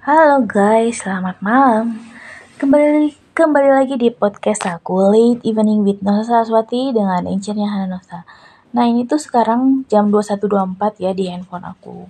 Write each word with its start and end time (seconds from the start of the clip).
Halo 0.00 0.40
guys, 0.48 1.04
selamat 1.04 1.44
malam. 1.44 2.00
Kembali 2.56 3.12
kembali 3.36 3.68
lagi 3.68 4.00
di 4.00 4.08
podcast 4.08 4.64
aku 4.64 4.96
Late 5.12 5.44
Evening 5.44 5.84
with 5.84 6.00
Nosa 6.00 6.40
Saraswati 6.40 6.88
dengan 6.88 7.28
encernya 7.28 7.68
Hana 7.68 8.00
Nosa. 8.00 8.24
Nah 8.72 8.88
ini 8.88 9.04
tuh 9.04 9.20
sekarang 9.20 9.84
jam 9.92 10.08
21.24 10.08 11.04
ya 11.04 11.12
di 11.12 11.28
handphone 11.28 11.68
aku. 11.68 12.08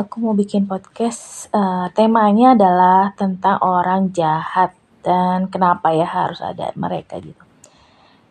Aku 0.00 0.24
mau 0.24 0.32
bikin 0.32 0.64
podcast, 0.64 1.52
uh, 1.52 1.92
temanya 1.92 2.56
adalah 2.56 3.12
tentang 3.12 3.60
orang 3.60 4.08
jahat 4.16 4.72
dan 5.04 5.52
kenapa 5.52 5.92
ya 5.92 6.08
harus 6.08 6.40
ada 6.40 6.72
mereka 6.80 7.20
gitu. 7.20 7.44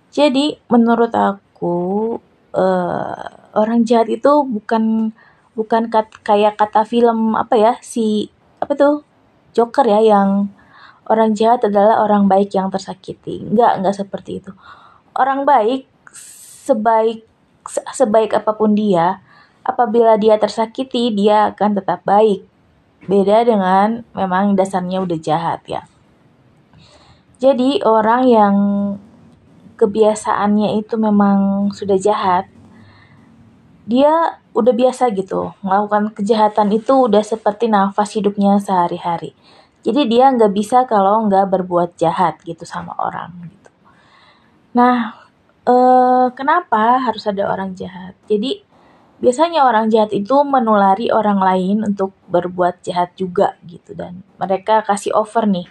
Jadi 0.09 0.57
menurut 0.73 1.13
aku 1.13 2.17
uh, 2.57 3.25
orang 3.53 3.85
jahat 3.85 4.09
itu 4.09 4.41
bukan 4.41 5.13
bukan 5.53 5.93
kat, 5.93 6.09
kayak 6.25 6.57
kata 6.57 6.81
film 6.81 7.37
apa 7.37 7.61
ya 7.61 7.73
si 7.85 8.33
apa 8.61 8.73
tuh 8.77 9.03
Joker 9.51 9.83
ya 9.83 9.99
yang 9.99 10.47
orang 11.11 11.35
jahat 11.35 11.67
adalah 11.67 11.99
orang 11.99 12.31
baik 12.31 12.55
yang 12.55 12.71
tersakiti. 12.71 13.43
Enggak, 13.43 13.81
enggak 13.81 13.95
seperti 13.99 14.39
itu. 14.39 14.51
Orang 15.11 15.43
baik 15.43 15.89
sebaik 16.63 17.27
sebaik 17.91 18.31
apa 18.31 18.55
pun 18.55 18.73
dia, 18.73 19.19
apabila 19.67 20.15
dia 20.15 20.39
tersakiti, 20.39 21.11
dia 21.11 21.51
akan 21.51 21.77
tetap 21.77 22.01
baik. 22.07 22.47
Beda 23.05 23.43
dengan 23.43 24.05
memang 24.13 24.53
dasarnya 24.55 25.01
udah 25.01 25.19
jahat 25.19 25.61
ya. 25.67 25.81
Jadi 27.41 27.81
orang 27.81 28.21
yang 28.29 28.55
kebiasaannya 29.81 30.77
itu 30.77 30.93
memang 31.01 31.73
sudah 31.73 31.97
jahat, 31.97 32.45
dia 33.85 34.37
udah 34.51 34.73
biasa 34.75 35.09
gitu 35.15 35.55
melakukan 35.65 36.13
kejahatan 36.13 36.69
itu 36.75 37.07
udah 37.07 37.23
seperti 37.25 37.71
nafas 37.71 38.13
hidupnya 38.13 38.59
sehari-hari. 38.61 39.33
Jadi 39.81 40.05
dia 40.05 40.29
nggak 40.29 40.53
bisa 40.53 40.85
kalau 40.85 41.25
nggak 41.25 41.49
berbuat 41.49 41.97
jahat 41.97 42.37
gitu 42.45 42.67
sama 42.69 42.93
orang 43.01 43.33
gitu. 43.49 43.69
Nah, 44.77 45.17
eh, 45.65 46.27
kenapa 46.37 47.01
harus 47.01 47.25
ada 47.25 47.49
orang 47.49 47.73
jahat? 47.73 48.13
Jadi 48.29 48.61
biasanya 49.21 49.65
orang 49.69 49.89
jahat 49.93 50.13
itu 50.17 50.33
menulari 50.41 51.13
orang 51.13 51.37
lain 51.37 51.77
untuk 51.85 52.17
berbuat 52.29 52.81
jahat 52.81 53.13
juga 53.13 53.53
gitu 53.69 53.93
dan 53.93 54.25
mereka 54.41 54.81
kasih 54.81 55.13
offer 55.13 55.45
nih 55.45 55.69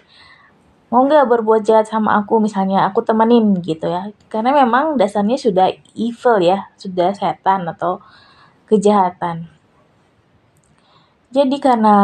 mau 0.91 1.07
nggak 1.07 1.25
berbuat 1.31 1.63
jahat 1.63 1.87
sama 1.87 2.19
aku 2.19 2.43
misalnya 2.43 2.83
aku 2.85 2.99
temenin 3.01 3.57
gitu 3.63 3.87
ya 3.87 4.11
karena 4.27 4.51
memang 4.51 4.99
dasarnya 4.99 5.39
sudah 5.39 5.71
evil 5.95 6.37
ya 6.43 6.67
sudah 6.75 7.15
setan 7.15 7.63
atau 7.63 8.03
kejahatan 8.67 9.47
jadi 11.31 11.63
karena 11.63 11.95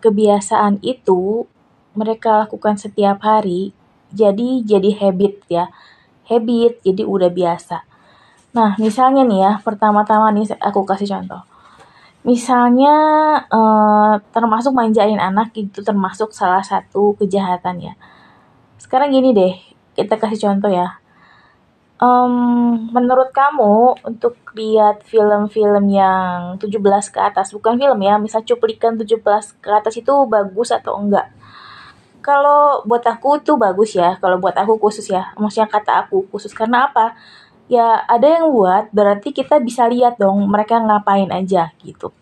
kebiasaan 0.00 0.80
itu 0.80 1.44
mereka 1.92 2.48
lakukan 2.48 2.80
setiap 2.80 3.20
hari, 3.20 3.76
jadi 4.08 4.64
jadi 4.64 4.90
habit 4.96 5.34
ya. 5.52 5.68
Habit, 6.24 6.80
jadi 6.80 7.04
udah 7.04 7.28
biasa. 7.28 7.84
Nah, 8.56 8.80
misalnya 8.80 9.22
nih 9.28 9.40
ya, 9.44 9.52
pertama-tama 9.60 10.32
nih 10.32 10.56
aku 10.64 10.88
kasih 10.88 11.12
contoh. 11.12 11.44
Misalnya 12.24 12.94
eh, 13.52 14.14
termasuk 14.32 14.72
manjain 14.72 15.20
anak 15.20 15.52
itu 15.60 15.84
termasuk 15.84 16.32
salah 16.32 16.64
satu 16.64 17.12
kejahatan 17.20 17.84
ya. 17.84 17.94
Sekarang 18.90 19.14
gini 19.14 19.30
deh, 19.30 19.54
kita 19.94 20.18
kasih 20.18 20.50
contoh 20.50 20.66
ya. 20.66 20.98
Um, 22.02 22.90
menurut 22.90 23.30
kamu 23.30 24.02
untuk 24.02 24.34
lihat 24.58 25.06
film-film 25.06 25.94
yang 25.94 26.58
17 26.58 27.14
ke 27.14 27.22
atas, 27.22 27.54
bukan 27.54 27.78
film 27.78 28.02
ya, 28.02 28.18
misal 28.18 28.42
cuplikan 28.42 28.98
17 28.98 29.22
ke 29.62 29.70
atas 29.70 29.94
itu 29.94 30.10
bagus 30.26 30.74
atau 30.74 30.98
enggak? 30.98 31.30
kalau 32.20 32.84
buat 32.84 33.02
aku 33.04 33.40
tuh 33.40 33.56
bagus 33.56 33.96
ya 33.96 34.16
kalau 34.20 34.36
buat 34.36 34.54
aku 34.54 34.76
khusus 34.76 35.08
ya 35.08 35.32
maksudnya 35.40 35.66
kata 35.66 36.06
aku 36.06 36.28
khusus 36.28 36.52
karena 36.52 36.88
apa 36.88 37.16
ya 37.66 38.04
ada 38.06 38.28
yang 38.28 38.52
buat 38.52 38.92
berarti 38.92 39.32
kita 39.32 39.58
bisa 39.58 39.88
lihat 39.88 40.20
dong 40.20 40.44
mereka 40.46 40.78
ngapain 40.78 41.28
aja 41.32 41.72
gitu 41.80 42.12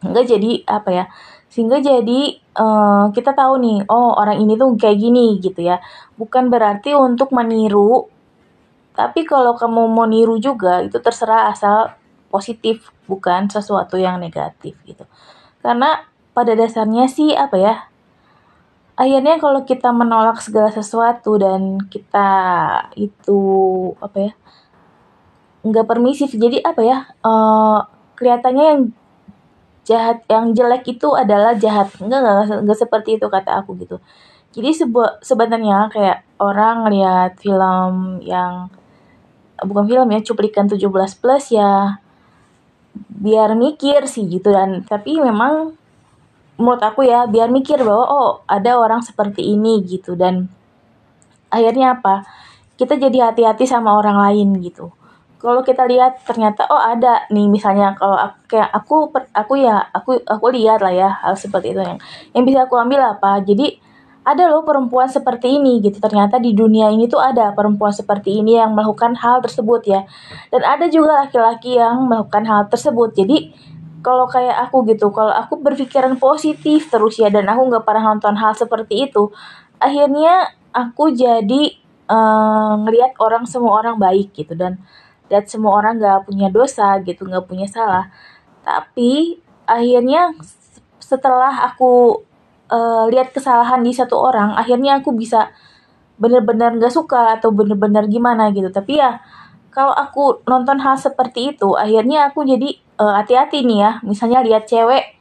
enggak 0.00 0.26
jadi 0.26 0.50
apa 0.64 0.90
ya 0.90 1.04
sehingga 1.50 1.82
jadi 1.82 2.38
uh, 2.56 3.10
kita 3.10 3.34
tahu 3.34 3.58
nih 3.58 3.78
oh 3.90 4.14
orang 4.14 4.38
ini 4.38 4.54
tuh 4.54 4.78
kayak 4.78 4.98
gini 5.02 5.36
gitu 5.42 5.66
ya. 5.66 5.82
Bukan 6.14 6.48
berarti 6.48 6.94
untuk 6.94 7.34
meniru 7.34 8.06
tapi 8.94 9.26
kalau 9.26 9.58
kamu 9.58 9.86
mau 9.90 10.06
niru 10.06 10.38
juga 10.38 10.82
itu 10.84 10.98
terserah 11.02 11.50
asal 11.50 11.94
positif 12.30 12.94
bukan 13.10 13.50
sesuatu 13.50 13.98
yang 13.98 14.22
negatif 14.22 14.78
gitu. 14.86 15.04
Karena 15.60 16.06
pada 16.30 16.54
dasarnya 16.54 17.10
sih 17.10 17.34
apa 17.34 17.56
ya 17.58 17.74
akhirnya 19.00 19.40
kalau 19.40 19.64
kita 19.64 19.88
menolak 19.96 20.44
segala 20.44 20.68
sesuatu 20.68 21.40
dan 21.40 21.80
kita 21.88 22.28
itu 23.00 23.40
apa 23.96 24.28
ya 24.28 24.32
nggak 25.64 25.88
permisif 25.88 26.36
jadi 26.36 26.60
apa 26.60 26.82
ya 26.84 26.98
uh, 27.24 27.88
kelihatannya 28.20 28.64
yang 28.64 28.80
jahat 29.84 30.24
yang 30.28 30.52
jelek 30.52 30.86
itu 30.86 31.08
adalah 31.16 31.56
jahat. 31.56 31.92
Enggak 32.00 32.20
enggak 32.22 32.60
enggak 32.64 32.78
seperti 32.78 33.10
itu 33.16 33.26
kata 33.26 33.64
aku 33.64 33.76
gitu. 33.80 33.96
Jadi 34.50 34.70
sebuah 34.74 35.22
sebenarnya 35.22 35.90
kayak 35.94 36.18
orang 36.42 36.90
lihat 36.90 37.38
film 37.38 38.18
yang 38.26 38.66
bukan 39.62 39.84
film 39.86 40.08
ya 40.10 40.20
cuplikan 40.26 40.66
17 40.66 40.82
plus 41.22 41.44
ya 41.54 42.02
biar 43.10 43.54
mikir 43.54 44.10
sih 44.10 44.26
gitu. 44.26 44.50
Dan 44.50 44.82
tapi 44.84 45.22
memang 45.22 45.74
menurut 46.60 46.82
aku 46.82 47.06
ya 47.06 47.24
biar 47.30 47.48
mikir 47.48 47.80
bahwa 47.80 48.04
oh 48.10 48.30
ada 48.50 48.76
orang 48.76 49.00
seperti 49.00 49.42
ini 49.54 49.80
gitu. 49.86 50.18
Dan 50.18 50.50
akhirnya 51.48 51.98
apa? 51.98 52.26
Kita 52.74 52.96
jadi 52.96 53.30
hati-hati 53.30 53.68
sama 53.68 53.92
orang 53.92 54.16
lain 54.16 54.56
gitu 54.64 54.99
kalau 55.40 55.64
kita 55.64 55.88
lihat 55.88 56.20
ternyata 56.28 56.68
oh 56.68 56.76
ada 56.76 57.24
nih 57.32 57.48
misalnya 57.48 57.96
kalau 57.96 58.12
aku 58.12 58.38
kayak 58.44 58.68
aku 58.76 59.08
aku 59.32 59.54
ya 59.56 59.80
aku 59.96 60.20
aku 60.28 60.46
lihat 60.52 60.84
lah 60.84 60.92
ya 60.92 61.08
hal 61.08 61.32
seperti 61.32 61.72
itu 61.72 61.80
yang 61.80 61.96
yang 62.36 62.44
bisa 62.44 62.68
aku 62.68 62.76
ambil 62.76 63.00
apa. 63.00 63.40
Jadi 63.40 63.80
ada 64.20 64.52
loh 64.52 64.68
perempuan 64.68 65.08
seperti 65.08 65.56
ini 65.56 65.80
gitu. 65.80 65.96
Ternyata 65.96 66.36
di 66.36 66.52
dunia 66.52 66.92
ini 66.92 67.08
tuh 67.08 67.24
ada 67.24 67.56
perempuan 67.56 67.88
seperti 67.88 68.44
ini 68.44 68.60
yang 68.60 68.76
melakukan 68.76 69.16
hal 69.16 69.40
tersebut 69.40 69.80
ya. 69.88 70.04
Dan 70.52 70.60
ada 70.60 70.86
juga 70.92 71.24
laki-laki 71.24 71.80
yang 71.80 72.04
melakukan 72.04 72.44
hal 72.44 72.62
tersebut. 72.68 73.16
Jadi 73.16 73.36
kalau 74.04 74.28
kayak 74.28 74.68
aku 74.68 74.84
gitu 74.92 75.08
kalau 75.08 75.32
aku 75.32 75.56
berpikiran 75.56 76.20
positif 76.20 76.88
terus 76.92 77.16
ya 77.16 77.32
dan 77.32 77.48
aku 77.48 77.68
nggak 77.68 77.84
pernah 77.84 78.12
nonton 78.16 78.32
hal 78.32 78.56
seperti 78.56 79.12
itu 79.12 79.28
akhirnya 79.76 80.48
aku 80.72 81.12
jadi 81.12 81.76
uh, 82.08 82.80
ngelihat 82.80 83.16
orang 83.22 83.44
semua 83.48 83.80
orang 83.80 83.96
baik 83.96 84.34
gitu. 84.34 84.52
Dan 84.52 84.82
lihat 85.30 85.46
semua 85.46 85.78
orang 85.78 85.96
nggak 86.02 86.26
punya 86.26 86.50
dosa 86.50 86.98
gitu 87.06 87.24
nggak 87.24 87.46
punya 87.46 87.70
salah. 87.70 88.10
Tapi 88.66 89.38
akhirnya 89.64 90.34
setelah 90.98 91.70
aku 91.70 92.22
uh, 92.68 93.06
lihat 93.08 93.30
kesalahan 93.30 93.80
di 93.82 93.94
satu 93.94 94.18
orang 94.18 94.54
akhirnya 94.58 94.98
aku 94.98 95.14
bisa 95.14 95.54
bener-bener 96.20 96.76
nggak 96.76 96.92
suka 96.92 97.38
atau 97.38 97.54
bener-bener 97.54 98.10
gimana 98.10 98.50
gitu. 98.50 98.68
Tapi 98.68 98.98
ya 98.98 99.22
kalau 99.70 99.94
aku 99.94 100.42
nonton 100.50 100.82
hal 100.82 100.98
seperti 100.98 101.54
itu 101.56 101.78
akhirnya 101.78 102.28
aku 102.34 102.42
jadi 102.42 102.74
uh, 102.98 103.14
hati-hati 103.22 103.62
nih 103.62 103.78
ya. 103.80 103.92
Misalnya 104.02 104.42
lihat 104.42 104.66
cewek 104.66 105.16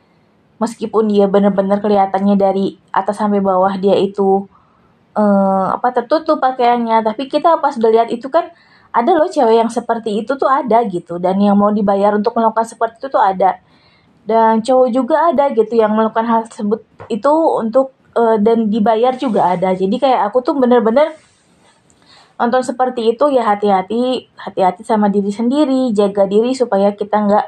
meskipun 0.60 1.08
dia 1.08 1.30
bener-bener 1.30 1.80
kelihatannya 1.80 2.36
dari 2.36 2.76
atas 2.92 3.22
sampai 3.22 3.40
bawah 3.40 3.72
dia 3.80 3.96
itu 3.96 4.50
uh, 5.16 5.78
apa 5.78 5.96
tertutup 5.96 6.44
pakaiannya. 6.44 7.06
Tapi 7.06 7.32
kita 7.32 7.62
pas 7.64 7.78
udah 7.80 7.92
lihat 7.94 8.10
itu 8.12 8.28
kan 8.28 8.52
ada 8.90 9.12
loh 9.14 9.30
cewek 9.30 9.62
yang 9.62 9.70
seperti 9.70 10.26
itu 10.26 10.34
tuh 10.34 10.50
ada 10.50 10.82
gitu 10.90 11.22
dan 11.22 11.38
yang 11.38 11.54
mau 11.54 11.70
dibayar 11.70 12.18
untuk 12.18 12.34
melakukan 12.34 12.66
seperti 12.66 13.06
itu 13.06 13.08
tuh 13.14 13.22
ada. 13.22 13.62
Dan 14.26 14.62
cowok 14.62 14.88
juga 14.94 15.16
ada 15.34 15.50
gitu 15.54 15.74
yang 15.78 15.94
melakukan 15.94 16.26
hal 16.26 16.42
tersebut 16.46 16.86
itu 17.10 17.34
untuk 17.58 17.94
uh, 18.18 18.38
dan 18.42 18.70
dibayar 18.70 19.14
juga 19.18 19.54
ada. 19.58 19.74
Jadi 19.74 19.98
kayak 19.98 20.30
aku 20.30 20.42
tuh 20.42 20.58
bener-bener 20.58 21.14
nonton 22.40 22.64
seperti 22.64 23.14
itu 23.14 23.28
ya 23.36 23.44
hati-hati 23.44 24.32
hati-hati 24.40 24.82
sama 24.88 25.12
diri 25.12 25.28
sendiri 25.28 25.92
jaga 25.92 26.24
diri 26.24 26.56
supaya 26.56 26.96
kita 26.96 27.20
nggak 27.20 27.48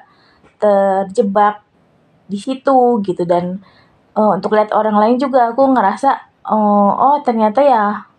terjebak 0.62 1.66
di 2.30 2.38
situ 2.38 3.02
gitu. 3.02 3.26
Dan 3.26 3.62
uh, 4.14 4.38
untuk 4.38 4.54
lihat 4.54 4.74
orang 4.74 4.98
lain 4.98 5.16
juga 5.18 5.54
aku 5.54 5.74
ngerasa 5.74 6.10
uh, 6.46 6.92
oh 6.98 7.18
ternyata 7.26 7.62
ya 7.66 8.11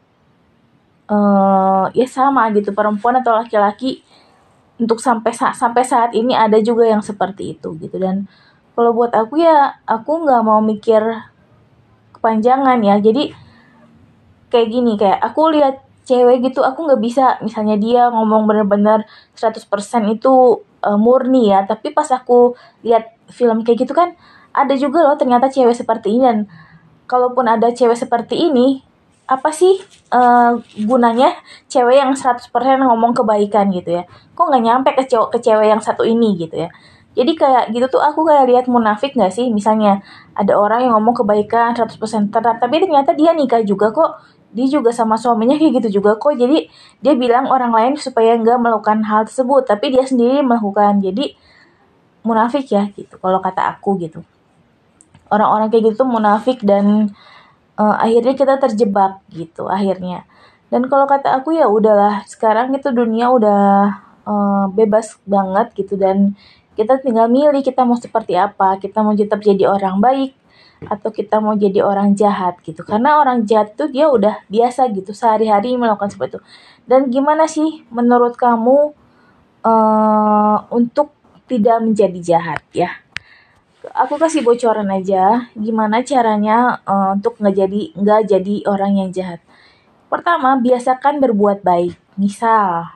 uh, 1.12 1.84
ya 1.92 2.06
sama 2.08 2.48
gitu 2.56 2.72
perempuan 2.72 3.20
atau 3.20 3.36
laki-laki 3.36 4.00
untuk 4.80 4.98
sampai 4.98 5.30
sa 5.36 5.52
sampai 5.52 5.84
saat 5.84 6.16
ini 6.16 6.32
ada 6.32 6.56
juga 6.64 6.88
yang 6.88 7.04
seperti 7.04 7.54
itu 7.58 7.76
gitu. 7.78 7.96
Dan 8.00 8.26
kalau 8.72 8.96
buat 8.96 9.12
aku 9.12 9.36
ya 9.38 9.76
aku 9.84 10.24
nggak 10.24 10.42
mau 10.42 10.64
mikir 10.64 11.04
kepanjangan 12.16 12.80
ya. 12.80 12.96
Jadi 12.98 13.36
kayak 14.48 14.68
gini 14.68 14.92
kayak 14.96 15.20
aku 15.20 15.52
lihat 15.52 15.84
cewek 16.02 16.42
gitu 16.42 16.66
aku 16.66 16.88
nggak 16.88 17.00
bisa 17.00 17.38
misalnya 17.46 17.78
dia 17.78 18.10
ngomong 18.10 18.44
bener-bener 18.48 19.06
100% 19.38 19.62
itu 20.10 20.64
uh, 20.82 20.98
murni 20.98 21.52
ya. 21.52 21.68
Tapi 21.68 21.92
pas 21.92 22.08
aku 22.10 22.56
lihat 22.82 23.12
film 23.30 23.62
kayak 23.62 23.86
gitu 23.86 23.92
kan 23.94 24.16
ada 24.52 24.76
juga 24.76 25.04
loh 25.04 25.16
ternyata 25.20 25.52
cewek 25.52 25.76
seperti 25.76 26.16
ini. 26.18 26.24
Dan 26.24 26.38
kalaupun 27.06 27.44
ada 27.46 27.70
cewek 27.70 27.94
seperti 27.94 28.50
ini 28.50 28.91
apa 29.32 29.48
sih 29.48 29.80
uh, 30.12 30.60
gunanya 30.84 31.32
cewek 31.72 31.96
yang 31.96 32.12
100% 32.12 32.52
ngomong 32.84 33.16
kebaikan 33.16 33.72
gitu 33.72 33.96
ya? 33.96 34.04
Kok 34.36 34.44
nggak 34.52 34.62
nyampe 34.62 34.90
ke 34.92 35.08
cewek 35.08 35.28
ke 35.32 35.38
cewek 35.40 35.72
yang 35.72 35.80
satu 35.80 36.04
ini 36.04 36.36
gitu 36.36 36.68
ya? 36.68 36.68
Jadi 37.12 37.32
kayak 37.36 37.64
gitu 37.76 37.86
tuh 37.92 38.00
aku 38.00 38.24
kayak 38.24 38.48
lihat 38.48 38.64
munafik 38.72 39.12
gak 39.12 39.32
sih? 39.36 39.52
Misalnya 39.52 40.00
ada 40.32 40.56
orang 40.56 40.88
yang 40.88 40.92
ngomong 40.96 41.24
kebaikan 41.24 41.76
100% 41.76 42.32
tetap 42.32 42.56
tapi 42.56 42.80
ternyata 42.80 43.12
dia 43.12 43.36
nikah 43.36 43.60
juga 43.64 43.92
kok. 43.92 44.20
Dia 44.52 44.68
juga 44.68 44.92
sama 44.92 45.16
suaminya 45.16 45.56
kayak 45.60 45.84
gitu 45.84 46.00
juga 46.00 46.16
kok. 46.16 46.32
Jadi 46.36 46.68
dia 47.04 47.14
bilang 47.16 47.48
orang 47.52 47.72
lain 47.72 47.92
supaya 48.00 48.36
nggak 48.36 48.56
melakukan 48.60 49.04
hal 49.04 49.28
tersebut 49.28 49.68
tapi 49.68 49.92
dia 49.92 50.04
sendiri 50.08 50.40
melakukan. 50.40 51.04
Jadi 51.04 51.36
munafik 52.24 52.64
ya 52.72 52.88
gitu 52.96 53.20
kalau 53.20 53.44
kata 53.44 53.76
aku 53.76 54.00
gitu. 54.00 54.24
Orang-orang 55.28 55.68
kayak 55.68 55.92
gitu 55.92 56.08
munafik 56.08 56.64
dan 56.64 57.12
uh, 57.78 57.96
akhirnya 58.00 58.34
kita 58.36 58.54
terjebak 58.60 59.22
gitu 59.32 59.68
akhirnya. 59.68 60.24
Dan 60.72 60.88
kalau 60.88 61.04
kata 61.04 61.36
aku 61.36 61.52
ya 61.52 61.68
udahlah 61.68 62.24
sekarang 62.24 62.72
itu 62.72 62.88
dunia 62.92 63.28
udah 63.28 63.62
uh, 64.24 64.66
bebas 64.72 65.20
banget 65.28 65.72
gitu. 65.76 66.00
Dan 66.00 66.32
kita 66.72 66.96
tinggal 67.04 67.28
milih 67.28 67.60
kita 67.60 67.84
mau 67.84 67.96
seperti 68.00 68.36
apa. 68.36 68.80
Kita 68.80 69.04
mau 69.04 69.12
tetap 69.12 69.44
jadi 69.44 69.68
orang 69.68 70.00
baik 70.00 70.32
atau 70.82 71.14
kita 71.14 71.38
mau 71.38 71.54
jadi 71.54 71.84
orang 71.84 72.16
jahat 72.16 72.58
gitu. 72.64 72.82
Karena 72.82 73.20
orang 73.20 73.44
jahat 73.44 73.76
itu 73.76 73.92
dia 73.92 74.08
udah 74.08 74.42
biasa 74.48 74.88
gitu 74.96 75.12
sehari-hari 75.12 75.76
melakukan 75.76 76.08
seperti 76.08 76.38
itu. 76.38 76.40
Dan 76.88 77.12
gimana 77.12 77.44
sih 77.46 77.84
menurut 77.92 78.34
kamu 78.34 78.96
uh, 79.62 80.58
untuk 80.72 81.12
tidak 81.46 81.84
menjadi 81.84 82.18
jahat 82.24 82.64
ya 82.72 83.01
aku 83.90 84.14
kasih 84.14 84.46
bocoran 84.46 84.86
aja 84.94 85.50
gimana 85.58 86.06
caranya 86.06 86.78
uh, 86.86 87.18
untuk 87.18 87.34
nggak 87.42 87.56
jadi 87.58 87.82
nggak 87.98 88.22
jadi 88.30 88.54
orang 88.70 88.92
yang 89.02 89.10
jahat. 89.10 89.42
Pertama, 90.06 90.60
biasakan 90.60 91.18
berbuat 91.24 91.64
baik. 91.64 91.96
Misal, 92.20 92.92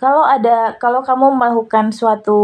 kalau 0.00 0.24
ada 0.24 0.74
kalau 0.80 1.04
kamu 1.04 1.36
melakukan 1.36 1.92
suatu 1.92 2.40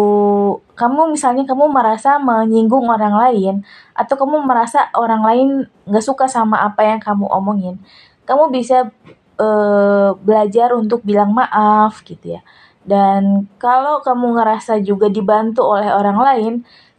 kamu 0.77 1.17
misalnya 1.17 1.49
kamu 1.49 1.73
merasa 1.73 2.21
menyinggung 2.21 2.85
orang 2.85 3.17
lain 3.17 3.55
atau 3.97 4.15
kamu 4.21 4.45
merasa 4.45 4.93
orang 4.93 5.25
lain 5.25 5.49
nggak 5.89 6.05
suka 6.05 6.29
sama 6.29 6.61
apa 6.61 6.85
yang 6.85 7.01
kamu 7.01 7.25
omongin, 7.33 7.81
kamu 8.29 8.53
bisa 8.53 8.93
uh, 9.41 10.13
belajar 10.21 10.77
untuk 10.77 11.01
bilang 11.01 11.33
maaf 11.33 12.05
gitu 12.05 12.37
ya. 12.37 12.45
Dan 12.87 13.51
kalau 13.59 13.99
kamu 14.05 14.39
ngerasa 14.39 14.79
juga 14.85 15.11
dibantu 15.11 15.67
oleh 15.67 15.91
orang 15.91 16.19
lain, 16.23 16.53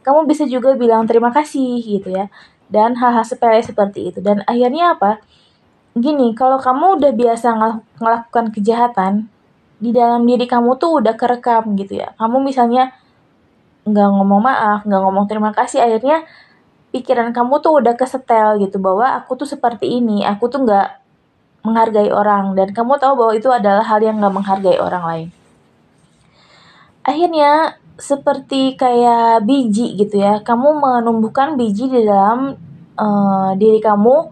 kamu 0.08 0.24
bisa 0.24 0.48
juga 0.48 0.72
bilang 0.80 1.04
terima 1.04 1.36
kasih 1.36 1.84
gitu 1.84 2.16
ya. 2.16 2.32
Dan 2.72 2.96
hal-hal 2.96 3.28
sepele 3.28 3.60
seperti 3.60 4.16
itu. 4.16 4.24
Dan 4.24 4.40
akhirnya 4.48 4.96
apa? 4.96 5.20
Gini 6.00 6.32
kalau 6.32 6.56
kamu 6.64 6.96
udah 6.96 7.12
biasa 7.12 7.48
ng 7.52 8.00
ngelakukan 8.00 8.46
kejahatan 8.56 9.14
di 9.84 9.92
dalam 9.92 10.24
diri 10.24 10.48
kamu 10.48 10.80
tuh 10.80 11.04
udah 11.04 11.12
kerekam 11.20 11.76
gitu 11.76 12.00
ya. 12.00 12.16
Kamu 12.16 12.40
misalnya 12.40 12.96
nggak 13.84 14.10
ngomong 14.16 14.42
maaf 14.44 14.80
nggak 14.84 15.02
ngomong 15.04 15.26
terima 15.32 15.56
kasih 15.56 15.80
akhirnya 15.80 16.28
pikiran 16.92 17.32
kamu 17.36 17.60
tuh 17.60 17.84
udah 17.84 17.94
kesetel 18.00 18.64
gitu. 18.64 18.80
Bahwa 18.80 19.12
aku 19.20 19.36
tuh 19.36 19.50
seperti 19.50 19.92
ini 20.00 20.24
aku 20.24 20.48
tuh 20.48 20.64
nggak 20.64 20.88
menghargai 21.68 22.16
orang. 22.16 22.56
Dan 22.56 22.72
kamu 22.72 22.96
tahu 22.96 23.14
bahwa 23.20 23.34
itu 23.36 23.52
adalah 23.52 23.84
hal 23.84 24.00
yang 24.00 24.24
nggak 24.24 24.32
menghargai 24.32 24.80
orang 24.80 25.04
lain. 25.04 25.28
Akhirnya 27.04 27.76
seperti 27.98 28.78
kayak 28.78 29.44
biji 29.44 29.98
gitu 29.98 30.22
ya. 30.22 30.46
Kamu 30.46 30.78
menumbuhkan 30.78 31.58
biji 31.58 31.90
di 31.90 32.06
dalam 32.06 32.54
uh, 32.96 33.52
diri 33.58 33.82
kamu, 33.82 34.30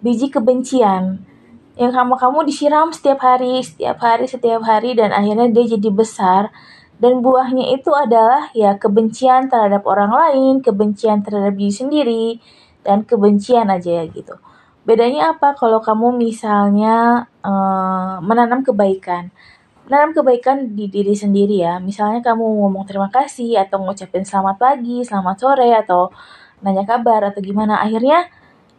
biji 0.00 0.32
kebencian. 0.32 1.20
Yang 1.76 1.92
kamu 1.96 2.14
kamu 2.20 2.38
disiram 2.48 2.88
setiap 2.92 3.20
hari, 3.24 3.60
setiap 3.64 4.00
hari, 4.00 4.24
setiap 4.28 4.60
hari 4.64 4.96
dan 4.96 5.12
akhirnya 5.12 5.48
dia 5.52 5.76
jadi 5.76 5.88
besar. 5.92 6.52
Dan 7.02 7.18
buahnya 7.18 7.74
itu 7.74 7.90
adalah 7.92 8.48
ya 8.54 8.78
kebencian 8.78 9.50
terhadap 9.50 9.82
orang 9.84 10.12
lain, 10.12 10.52
kebencian 10.62 11.26
terhadap 11.26 11.58
diri 11.58 11.74
sendiri, 11.74 12.26
dan 12.86 13.02
kebencian 13.02 13.68
aja 13.68 14.02
ya 14.02 14.04
gitu. 14.06 14.38
Bedanya 14.82 15.34
apa 15.34 15.54
kalau 15.54 15.78
kamu 15.78 16.14
misalnya 16.18 17.26
uh, 17.42 18.18
menanam 18.22 18.66
kebaikan? 18.66 19.30
Menanam 19.92 20.16
kebaikan 20.16 20.72
di 20.72 20.88
diri 20.88 21.12
sendiri 21.12 21.60
ya. 21.60 21.76
Misalnya 21.76 22.24
kamu 22.24 22.40
ngomong 22.40 22.88
terima 22.88 23.12
kasih 23.12 23.60
atau 23.60 23.76
ngucapin 23.84 24.24
selamat 24.24 24.56
pagi, 24.56 25.04
selamat 25.04 25.36
sore 25.36 25.68
atau 25.76 26.08
nanya 26.64 26.88
kabar 26.88 27.28
atau 27.28 27.44
gimana. 27.44 27.76
Akhirnya 27.84 28.24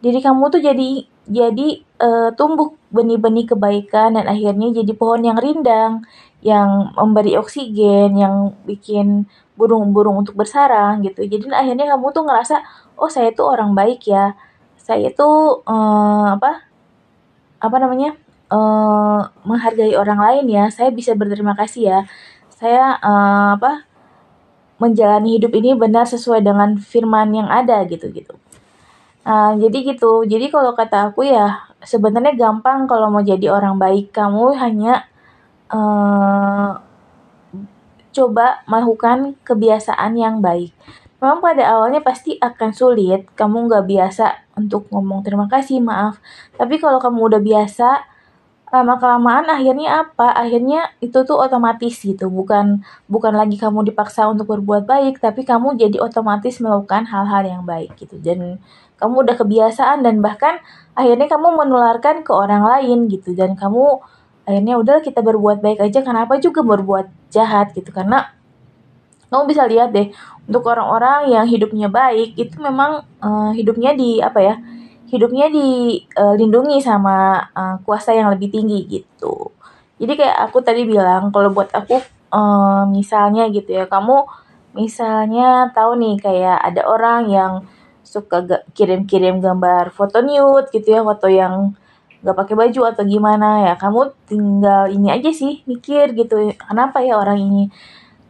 diri 0.01 0.18
kamu 0.25 0.50
tuh 0.50 0.65
jadi 0.65 1.06
jadi 1.30 1.86
uh, 2.01 2.33
tumbuh 2.33 2.74
benih-benih 2.89 3.45
kebaikan 3.45 4.18
dan 4.18 4.25
akhirnya 4.25 4.74
jadi 4.74 4.89
pohon 4.98 5.21
yang 5.21 5.38
rindang, 5.38 6.01
yang 6.42 6.89
memberi 6.98 7.38
oksigen, 7.38 8.18
yang 8.18 8.57
bikin 8.65 9.30
burung-burung 9.54 10.18
untuk 10.18 10.33
bersarang 10.33 11.06
gitu. 11.06 11.30
Jadi 11.30 11.45
akhirnya 11.54 11.94
kamu 11.94 12.10
tuh 12.10 12.25
ngerasa, 12.25 12.56
oh 12.98 13.13
saya 13.13 13.30
tuh 13.38 13.54
orang 13.54 13.77
baik 13.77 14.10
ya. 14.10 14.33
Saya 14.81 15.13
tuh 15.13 15.62
uh, 15.62 16.42
apa? 16.42 16.65
Apa 17.62 17.77
namanya? 17.77 18.22
Uh, 18.53 19.25
menghargai 19.50 19.97
orang 19.97 20.21
lain 20.21 20.45
ya 20.53 20.69
saya 20.69 20.94
bisa 20.94 21.17
berterima 21.17 21.57
kasih 21.57 21.81
ya. 21.89 22.00
Saya 22.53 23.01
uh, 23.01 23.57
apa 23.57 23.89
menjalani 24.77 25.41
hidup 25.41 25.51
ini 25.57 25.73
benar 25.73 26.05
sesuai 26.05 26.45
dengan 26.45 26.77
firman 26.77 27.33
yang 27.33 27.50
ada 27.50 27.81
gitu 27.89 28.13
gitu 28.13 28.38
uh, 29.27 29.51
jadi 29.57 29.95
gitu. 29.95 30.23
Jadi 30.27 30.51
kalau 30.51 30.75
kata 30.75 31.11
aku 31.11 31.27
ya 31.27 31.67
sebenarnya 31.83 32.35
gampang 32.35 32.85
kalau 32.88 33.09
mau 33.11 33.23
jadi 33.23 33.51
orang 33.51 33.79
baik. 33.79 34.11
Kamu 34.15 34.55
hanya 34.59 35.07
uh, 35.71 36.79
coba 38.13 38.61
melakukan 38.69 39.35
kebiasaan 39.41 40.13
yang 40.19 40.39
baik. 40.44 40.71
Memang 41.23 41.39
pada 41.39 41.63
awalnya 41.71 42.03
pasti 42.03 42.35
akan 42.38 42.71
sulit. 42.75 43.31
Kamu 43.33 43.71
nggak 43.71 43.85
biasa 43.88 44.25
untuk 44.59 44.91
ngomong 44.91 45.23
terima 45.23 45.47
kasih 45.47 45.79
maaf. 45.79 46.19
Tapi 46.59 46.77
kalau 46.77 47.00
kamu 47.00 47.19
udah 47.31 47.41
biasa 47.41 48.12
lama 48.73 48.97
kelamaan 48.97 49.45
akhirnya 49.53 50.01
apa? 50.01 50.33
Akhirnya 50.33 50.89
itu 50.97 51.21
tuh 51.21 51.37
otomatis 51.37 51.93
gitu. 52.01 52.33
Bukan 52.33 52.81
bukan 53.05 53.33
lagi 53.37 53.61
kamu 53.61 53.93
dipaksa 53.93 54.25
untuk 54.25 54.49
berbuat 54.49 54.89
baik 54.89 55.21
tapi 55.21 55.45
kamu 55.45 55.77
jadi 55.77 56.01
otomatis 56.01 56.57
melakukan 56.57 57.05
hal-hal 57.05 57.45
yang 57.45 57.63
baik 57.69 57.93
gitu. 58.01 58.17
Dan 58.17 58.57
kamu 58.97 59.29
udah 59.29 59.35
kebiasaan 59.37 60.01
dan 60.01 60.25
bahkan 60.25 60.57
akhirnya 60.97 61.29
kamu 61.29 61.53
menularkan 61.53 62.25
ke 62.25 62.33
orang 62.33 62.65
lain 62.65 63.13
gitu. 63.13 63.38
Dan 63.38 63.53
kamu 63.53 64.01
akhirnya 64.50 64.81
udah 64.81 65.05
kita 65.05 65.21
berbuat 65.21 65.62
baik 65.62 65.77
aja. 65.77 66.01
Kenapa 66.01 66.41
juga 66.41 66.65
berbuat 66.65 67.29
jahat? 67.29 67.77
gitu. 67.77 67.93
Karena 67.93 68.33
kamu 69.29 69.53
bisa 69.53 69.69
lihat 69.69 69.93
deh 69.93 70.09
untuk 70.50 70.65
orang-orang 70.65 71.29
yang 71.29 71.45
hidupnya 71.45 71.93
baik 71.93 72.33
itu 72.38 72.57
memang 72.57 73.05
uh, 73.21 73.53
hidupnya 73.53 73.93
di 73.93 74.17
apa 74.17 74.39
ya 74.41 74.55
hidupnya 75.10 75.51
dilindungi 75.51 76.79
sama 76.79 77.48
uh, 77.53 77.75
kuasa 77.83 78.15
yang 78.15 78.31
lebih 78.31 78.50
tinggi 78.53 78.86
gitu. 78.88 79.51
Jadi 80.00 80.13
kayak 80.19 80.38
aku 80.50 80.60
tadi 80.63 80.83
bilang 80.83 81.31
kalau 81.31 81.53
buat 81.53 81.69
aku 81.72 82.01
uh, 82.33 82.83
misalnya 82.89 83.48
gitu 83.53 83.69
ya 83.72 83.86
kamu 83.86 84.25
misalnya 84.74 85.69
tahu 85.72 86.01
nih 86.01 86.15
kayak 86.17 86.57
ada 86.57 86.81
orang 86.89 87.29
yang 87.29 87.53
suka 88.01 88.65
kirim-kirim 88.74 89.39
gambar 89.39 89.93
foto 89.93 90.19
nude 90.19 90.69
gitu 90.74 90.98
ya 90.98 91.01
foto 91.05 91.29
yang 91.29 91.77
gak 92.24 92.36
pakai 92.39 92.55
baju 92.55 92.81
atau 92.89 93.03
gimana 93.03 93.67
ya 93.67 93.74
kamu 93.75 94.15
tinggal 94.27 94.88
ini 94.89 95.12
aja 95.12 95.29
sih 95.29 95.62
mikir 95.67 96.15
gitu 96.15 96.55
kenapa 96.55 97.03
ya 97.03 97.19
orang 97.19 97.39
ini 97.39 97.63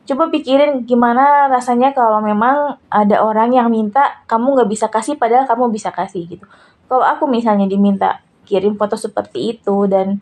coba 0.03 0.27
pikirin 0.27 0.83
gimana 0.83 1.47
rasanya 1.47 1.95
kalau 1.95 2.19
memang 2.19 2.75
ada 2.91 3.23
orang 3.23 3.55
yang 3.55 3.71
minta 3.71 4.23
kamu 4.27 4.59
nggak 4.59 4.69
bisa 4.69 4.87
kasih 4.91 5.15
padahal 5.15 5.47
kamu 5.47 5.71
bisa 5.71 5.95
kasih 5.95 6.27
gitu. 6.27 6.45
Kalau 6.91 7.05
aku 7.07 7.25
misalnya 7.31 7.65
diminta 7.65 8.19
kirim 8.43 8.75
foto 8.75 8.99
seperti 8.99 9.57
itu 9.57 9.87
dan 9.87 10.19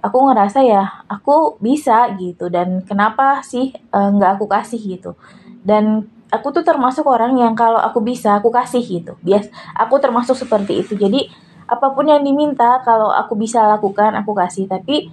aku 0.00 0.18
ngerasa 0.32 0.64
ya 0.64 1.04
aku 1.12 1.60
bisa 1.60 2.08
gitu. 2.16 2.48
Dan 2.48 2.82
kenapa 2.88 3.44
sih 3.44 3.76
eh, 3.76 4.08
nggak 4.16 4.30
uh, 4.32 4.34
aku 4.40 4.46
kasih 4.48 4.80
gitu. 4.80 5.12
Dan 5.60 6.08
aku 6.32 6.48
tuh 6.52 6.64
termasuk 6.64 7.04
orang 7.04 7.36
yang 7.36 7.52
kalau 7.52 7.80
aku 7.80 8.00
bisa 8.00 8.40
aku 8.40 8.48
kasih 8.48 8.80
gitu. 8.80 9.20
Bias 9.20 9.52
aku 9.76 10.00
termasuk 10.00 10.40
seperti 10.40 10.80
itu. 10.80 10.96
Jadi 10.96 11.28
apa 11.68 11.92
pun 11.92 12.08
yang 12.08 12.24
diminta 12.24 12.80
kalau 12.80 13.12
aku 13.12 13.36
bisa 13.36 13.60
lakukan 13.68 14.16
aku 14.16 14.32
kasih. 14.32 14.64
Tapi 14.64 15.12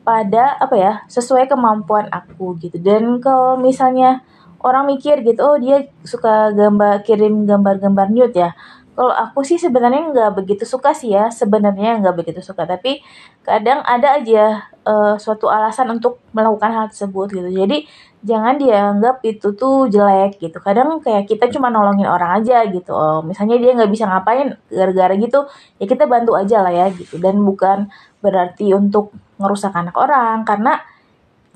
pada 0.00 0.56
apa 0.56 0.76
ya 0.76 0.92
sesuai 1.08 1.46
kemampuan 1.50 2.08
aku 2.08 2.56
gitu. 2.60 2.80
Dan 2.80 3.20
kalau 3.20 3.60
misalnya 3.60 4.24
orang 4.60 4.88
mikir 4.88 5.24
gitu 5.24 5.40
oh 5.40 5.56
dia 5.56 5.88
suka 6.04 6.52
gambar 6.52 7.04
kirim 7.04 7.44
gambar-gambar 7.48 8.08
nude 8.12 8.36
ya. 8.36 8.52
Kalau 8.90 9.16
aku 9.16 9.40
sih 9.46 9.56
sebenarnya 9.56 10.12
nggak 10.12 10.30
begitu 10.36 10.68
suka 10.68 10.92
sih 10.92 11.16
ya, 11.16 11.32
sebenarnya 11.32 12.04
nggak 12.04 12.16
begitu 12.20 12.44
suka. 12.44 12.68
Tapi 12.68 13.00
kadang 13.40 13.80
ada 13.80 14.20
aja 14.20 14.68
uh, 14.84 15.16
suatu 15.16 15.48
alasan 15.48 15.88
untuk 15.96 16.20
melakukan 16.36 16.68
hal 16.68 16.86
tersebut 16.92 17.32
gitu. 17.32 17.48
Jadi 17.48 17.88
jangan 18.20 18.60
dianggap 18.60 19.24
itu 19.24 19.56
tuh 19.56 19.88
jelek 19.88 20.36
gitu. 20.36 20.60
Kadang 20.60 21.00
kayak 21.00 21.24
kita 21.24 21.48
cuma 21.48 21.72
nolongin 21.72 22.04
orang 22.04 22.44
aja 22.44 22.60
gitu. 22.68 22.92
Oh, 22.92 23.24
misalnya 23.24 23.56
dia 23.56 23.72
nggak 23.72 23.88
bisa 23.88 24.04
ngapain 24.04 24.52
gara-gara 24.68 25.14
gitu 25.16 25.48
ya 25.80 25.84
kita 25.88 26.04
bantu 26.04 26.36
aja 26.36 26.60
lah 26.60 26.72
ya 26.74 26.86
gitu. 26.92 27.16
Dan 27.16 27.40
bukan 27.40 27.88
berarti 28.20 28.76
untuk 28.76 29.16
ngerusak 29.40 29.72
anak 29.72 29.96
orang 29.96 30.44
karena 30.44 30.84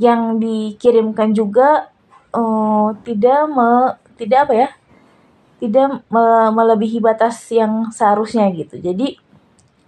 yang 0.01 0.41
dikirimkan 0.43 1.37
juga 1.37 1.93
uh, 2.35 2.91
tidak 3.07 3.47
me, 3.53 3.95
tidak 4.19 4.51
apa 4.51 4.55
ya 4.57 4.69
tidak 5.63 6.03
me, 6.11 6.25
melebihi 6.51 6.99
batas 6.99 7.39
yang 7.55 7.93
seharusnya 7.95 8.51
gitu. 8.51 8.81
Jadi 8.81 9.17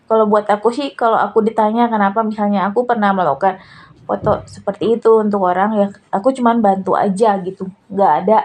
kalau 0.07 0.31
buat 0.31 0.47
aku 0.47 0.71
sih 0.71 0.95
kalau 0.95 1.19
aku 1.19 1.43
ditanya 1.43 1.91
kenapa 1.91 2.23
misalnya 2.23 2.71
aku 2.71 2.87
pernah 2.87 3.11
melakukan 3.11 3.59
foto 4.07 4.47
seperti 4.47 4.97
itu 4.97 5.11
untuk 5.19 5.43
orang 5.43 5.75
ya 5.75 5.89
aku 6.15 6.31
cuman 6.31 6.63
bantu 6.63 6.95
aja 6.95 7.43
gitu 7.43 7.67
nggak 7.91 8.13
ada 8.23 8.39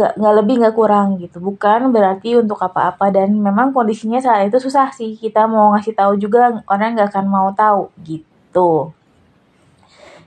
nggak 0.00 0.12
nggak 0.16 0.34
lebih 0.40 0.54
nggak 0.64 0.74
kurang 0.74 1.20
gitu. 1.20 1.36
Bukan 1.44 1.92
berarti 1.92 2.40
untuk 2.40 2.56
apa-apa. 2.56 3.12
Dan 3.12 3.36
memang 3.36 3.76
kondisinya 3.76 4.16
saat 4.16 4.48
itu 4.48 4.56
susah 4.56 4.88
sih. 4.96 5.12
Kita 5.20 5.44
mau 5.44 5.76
ngasih 5.76 5.92
tahu 5.92 6.16
juga 6.16 6.64
orang 6.64 6.96
nggak 6.96 7.12
akan 7.12 7.26
mau 7.28 7.48
tahu 7.52 7.92
gitu. 8.00 8.96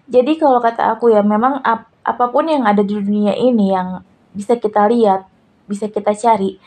Jadi 0.06 0.38
kalau 0.38 0.62
kata 0.62 0.94
aku 0.94 1.10
ya 1.10 1.26
memang 1.26 1.58
ap 1.66 1.90
apa 2.06 2.26
pun 2.30 2.46
yang 2.46 2.68
ada 2.68 2.86
di 2.86 2.94
dunia 3.00 3.34
ini 3.34 3.74
yang 3.74 4.04
bisa 4.36 4.60
kita 4.60 4.86
lihat 4.92 5.24
bisa 5.64 5.88
kita 5.88 6.12
cari 6.12 6.60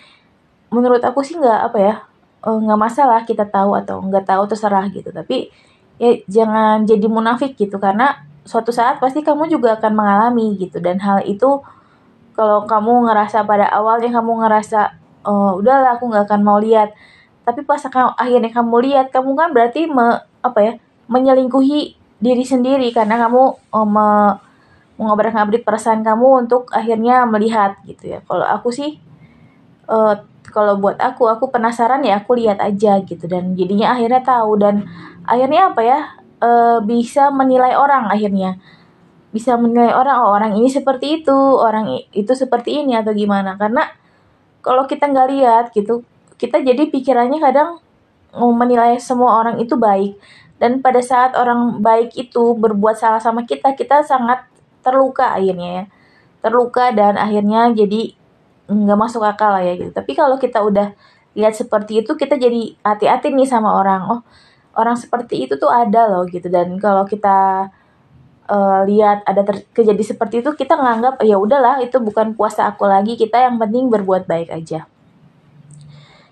menurut 0.72 1.04
aku 1.04 1.20
sih 1.20 1.36
nggak 1.36 1.60
apa 1.68 1.78
ya 1.78 1.94
eh, 2.46 2.58
nggak 2.64 2.80
masalah 2.80 3.20
kita 3.28 3.44
tahu 3.44 3.76
atau 3.76 4.02
nggak 4.02 4.24
tahu 4.26 4.42
terserah 4.50 4.88
gitu. 4.90 5.14
Tapi 5.14 5.52
ya 6.00 6.10
jangan 6.26 6.84
jadi 6.88 7.06
munafik 7.08 7.54
gitu. 7.54 7.76
Karena 7.78 8.26
suatu 8.46 8.70
saat 8.70 9.02
pasti 9.02 9.20
kamu 9.26 9.50
juga 9.50 9.76
akan 9.78 9.92
mengalami 9.94 10.56
gitu. 10.60 10.78
Dan 10.80 11.02
hal 11.02 11.22
itu 11.26 11.60
kalau 12.36 12.68
kamu 12.68 13.08
ngerasa 13.08 13.48
pada 13.48 13.66
awalnya 13.72 14.12
kamu 14.12 14.44
ngerasa 14.44 14.80
oh, 15.24 15.58
udahlah 15.58 15.96
aku 15.96 16.12
nggak 16.12 16.28
akan 16.28 16.40
mau 16.44 16.60
lihat. 16.60 16.92
Tapi 17.48 17.64
pas 17.64 17.80
akhirnya 18.20 18.50
kamu 18.52 18.76
lihat 18.84 19.06
kamu 19.08 19.32
kan 19.32 19.50
berarti 19.56 19.88
me, 19.88 20.20
apa 20.44 20.58
ya 20.60 20.72
menyelingkuhi 21.08 21.96
diri 22.20 22.44
sendiri 22.44 22.92
karena 22.92 23.16
kamu 23.16 23.42
oh, 23.72 23.86
me, 23.88 24.36
mengobrak-ngabrik 25.00 25.64
perasaan 25.64 26.04
kamu 26.04 26.46
untuk 26.46 26.68
akhirnya 26.76 27.24
melihat 27.24 27.80
gitu 27.88 28.12
ya. 28.12 28.18
Kalau 28.28 28.44
aku 28.44 28.68
sih 28.68 29.00
uh, 29.88 30.14
kalau 30.56 30.78
buat 30.80 30.96
aku 30.96 31.28
aku 31.28 31.52
penasaran 31.52 32.00
ya 32.00 32.22
aku 32.22 32.38
lihat 32.38 32.62
aja 32.62 33.00
gitu 33.04 33.28
dan 33.28 33.52
jadinya 33.58 33.92
akhirnya 33.92 34.22
tahu 34.24 34.56
dan 34.56 34.88
akhirnya 35.28 35.74
apa 35.74 35.80
ya 35.84 36.00
e, 36.40 36.50
bisa 36.86 37.28
menilai 37.28 37.74
orang 37.76 38.08
akhirnya 38.08 38.56
bisa 39.36 39.60
menilai 39.60 39.92
orang 39.92 40.16
oh 40.24 40.32
orang 40.32 40.52
ini 40.56 40.72
seperti 40.72 41.20
itu 41.20 41.36
orang 41.36 41.92
itu 42.16 42.32
seperti 42.32 42.80
ini 42.80 42.96
atau 42.96 43.12
gimana. 43.12 43.60
Karena 43.60 43.84
kalau 44.64 44.88
kita 44.88 45.12
nggak 45.12 45.28
lihat 45.36 45.64
gitu 45.76 46.00
kita 46.40 46.64
jadi 46.64 46.88
pikirannya 46.88 47.36
kadang 47.36 47.84
mau 48.32 48.52
menilai 48.56 48.96
semua 48.96 49.44
orang 49.44 49.60
itu 49.60 49.76
baik. 49.76 50.16
Dan 50.56 50.80
pada 50.80 51.04
saat 51.04 51.36
orang 51.36 51.84
baik 51.84 52.16
itu 52.16 52.56
berbuat 52.56 52.96
salah 52.96 53.20
sama 53.20 53.44
kita 53.44 53.76
kita 53.76 54.00
sangat 54.00 54.48
terluka 54.80 55.36
akhirnya 55.36 55.68
ya. 55.68 55.84
Terluka 56.40 56.96
dan 56.96 57.20
akhirnya 57.20 57.76
jadi 57.76 58.16
nggak 58.72 58.98
masuk 58.98 59.20
akal 59.20 59.52
lah 59.52 59.62
ya 59.62 59.76
gitu. 59.76 59.92
Tapi 59.92 60.16
kalau 60.16 60.40
kita 60.40 60.64
udah 60.64 60.96
lihat 61.36 61.52
seperti 61.52 62.00
itu 62.00 62.16
kita 62.16 62.40
jadi 62.40 62.72
hati-hati 62.80 63.36
nih 63.36 63.44
sama 63.44 63.76
orang. 63.76 64.02
Oh 64.08 64.20
orang 64.76 64.96
seperti 64.96 65.48
itu 65.48 65.56
tuh 65.56 65.72
ada 65.72 66.08
loh 66.08 66.24
gitu. 66.28 66.46
Dan 66.52 66.76
kalau 66.80 67.04
kita 67.08 67.68
uh, 68.48 68.82
lihat 68.88 69.22
ada 69.26 69.42
terjadi 69.46 70.02
seperti 70.02 70.40
itu 70.40 70.50
kita 70.54 70.78
nganggap 70.78 71.22
ya 71.22 71.36
udahlah 71.38 71.82
itu 71.82 71.98
bukan 71.98 72.34
puasa 72.34 72.66
aku 72.70 72.86
lagi 72.86 73.14
kita 73.14 73.42
yang 73.42 73.60
penting 73.60 73.90
berbuat 73.90 74.26
baik 74.26 74.50
aja. 74.50 74.88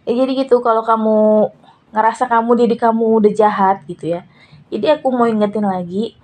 Ya 0.04 0.12
jadi 0.12 0.32
gitu 0.44 0.60
kalau 0.60 0.84
kamu 0.84 1.48
ngerasa 1.94 2.26
kamu 2.26 2.66
diri 2.66 2.76
kamu 2.76 3.22
udah 3.22 3.32
jahat 3.32 3.86
gitu 3.86 4.18
ya 4.18 4.26
jadi 4.74 4.98
aku 4.98 5.06
mau 5.14 5.30
ingetin 5.30 5.62
lagi 5.62 6.18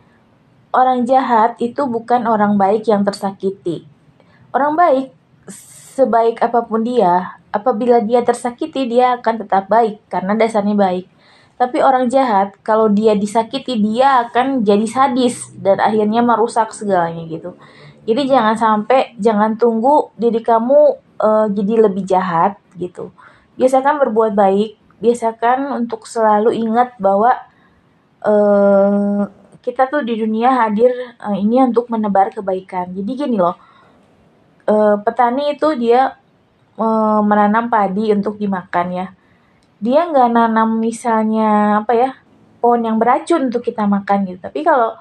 orang 0.74 1.06
jahat 1.06 1.54
itu 1.62 1.86
bukan 1.86 2.26
orang 2.26 2.58
baik 2.58 2.82
yang 2.90 3.06
tersakiti. 3.06 3.86
Orang 4.50 4.74
baik 4.74 5.14
sebaik 5.94 6.42
apa 6.42 6.66
pun 6.66 6.82
dia 6.82 7.38
apabila 7.54 8.02
dia 8.02 8.26
tersakiti 8.26 8.90
dia 8.90 9.18
akan 9.22 9.46
tetap 9.46 9.70
baik 9.70 10.02
karena 10.10 10.34
dasarnya 10.38 10.74
baik 10.74 11.06
tapi 11.60 11.84
orang 11.84 12.08
jahat, 12.08 12.56
kalau 12.64 12.88
dia 12.88 13.12
disakiti, 13.12 13.76
dia 13.76 14.24
akan 14.24 14.64
jadi 14.64 14.86
sadis 14.88 15.52
dan 15.60 15.76
akhirnya 15.76 16.24
merusak 16.24 16.72
segalanya 16.72 17.20
gitu. 17.28 17.52
Jadi 18.08 18.32
jangan 18.32 18.56
sampai, 18.56 19.12
jangan 19.20 19.60
tunggu 19.60 20.08
diri 20.16 20.40
kamu 20.40 20.96
uh, 21.20 21.52
jadi 21.52 21.84
lebih 21.84 22.08
jahat 22.08 22.56
gitu. 22.80 23.12
Biasakan 23.60 24.00
berbuat 24.00 24.32
baik, 24.32 24.80
biasakan 25.04 25.84
untuk 25.84 26.08
selalu 26.08 26.56
ingat 26.64 26.96
bahwa 26.96 27.36
uh, 28.24 29.28
kita 29.60 29.84
tuh 29.92 30.00
di 30.00 30.16
dunia 30.16 30.64
hadir 30.64 30.96
uh, 31.20 31.36
ini 31.36 31.60
untuk 31.60 31.92
menebar 31.92 32.32
kebaikan. 32.32 32.88
Jadi 32.96 33.10
gini 33.12 33.36
loh, 33.36 33.60
uh, 34.64 34.96
petani 35.04 35.60
itu 35.60 35.76
dia 35.76 36.16
menanam 37.20 37.68
padi 37.68 38.08
untuk 38.08 38.40
dimakan 38.40 38.88
ya 38.88 39.06
dia 39.80 40.04
nggak 40.12 40.28
nanam 40.36 40.76
misalnya 40.76 41.80
apa 41.80 41.92
ya 41.96 42.10
pohon 42.60 42.84
yang 42.84 43.00
beracun 43.00 43.48
untuk 43.48 43.64
kita 43.64 43.88
makan 43.88 44.28
gitu. 44.28 44.38
Tapi 44.44 44.60
kalau 44.60 44.92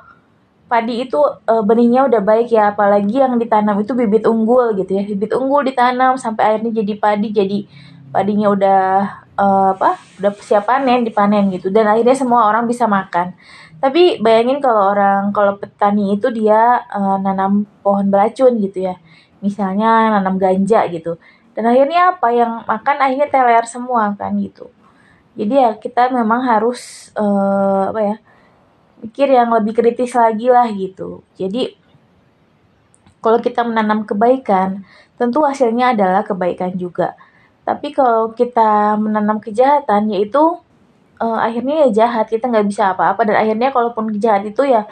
padi 0.72 1.04
itu 1.04 1.20
e, 1.44 1.54
benihnya 1.68 2.08
udah 2.08 2.22
baik 2.24 2.48
ya 2.56 2.72
apalagi 2.72 3.20
yang 3.20 3.36
ditanam 3.36 3.76
itu 3.84 3.92
bibit 3.92 4.24
unggul 4.24 4.72
gitu 4.80 4.96
ya. 4.96 5.04
Bibit 5.04 5.36
unggul 5.36 5.68
ditanam 5.68 6.16
sampai 6.16 6.56
akhirnya 6.56 6.80
jadi 6.80 6.94
padi 6.96 7.28
jadi 7.36 7.58
padinya 8.16 8.48
udah 8.56 8.82
e, 9.36 9.46
apa 9.76 10.00
udah 10.24 10.32
siap 10.40 10.72
panen 10.72 11.04
dipanen 11.04 11.52
gitu. 11.52 11.68
Dan 11.68 11.84
akhirnya 11.92 12.16
semua 12.16 12.48
orang 12.48 12.64
bisa 12.64 12.88
makan. 12.88 13.36
Tapi 13.84 14.24
bayangin 14.24 14.64
kalau 14.64 14.96
orang 14.96 15.36
kalau 15.36 15.60
petani 15.60 16.16
itu 16.16 16.32
dia 16.32 16.88
e, 16.88 17.00
nanam 17.20 17.68
pohon 17.84 18.08
beracun 18.08 18.56
gitu 18.64 18.88
ya. 18.88 18.96
Misalnya 19.44 20.16
nanam 20.16 20.40
ganja 20.40 20.88
gitu 20.88 21.20
dan 21.60 21.76
akhirnya 21.76 22.16
apa? 22.16 22.32
Yang 22.32 22.52
makan 22.64 22.96
akhirnya 23.04 23.28
teler 23.28 23.66
semua 23.68 24.16
kan 24.16 24.32
gitu. 24.40 24.72
Jadi 25.36 25.60
ya 25.60 25.76
kita 25.76 26.08
memang 26.08 26.40
harus 26.48 27.12
uh, 27.20 27.92
apa 27.92 28.00
ya 28.00 28.16
mikir 29.04 29.28
yang 29.28 29.52
lebih 29.52 29.76
kritis 29.76 30.16
lagi 30.16 30.48
lah 30.48 30.72
gitu. 30.72 31.20
Jadi 31.36 31.76
kalau 33.20 33.44
kita 33.44 33.68
menanam 33.68 34.08
kebaikan 34.08 34.88
tentu 35.20 35.44
hasilnya 35.44 35.92
adalah 35.92 36.24
kebaikan 36.24 36.80
juga. 36.80 37.20
Tapi 37.68 37.92
kalau 37.92 38.32
kita 38.32 38.96
menanam 38.96 39.44
kejahatan 39.44 40.16
yaitu 40.16 40.64
uh, 41.20 41.40
akhirnya 41.44 41.92
ya 41.92 42.08
jahat 42.08 42.32
kita 42.32 42.48
nggak 42.48 42.72
bisa 42.72 42.96
apa-apa. 42.96 43.28
Dan 43.28 43.36
akhirnya 43.36 43.76
kalaupun 43.76 44.16
jahat 44.16 44.48
itu 44.48 44.64
ya 44.64 44.88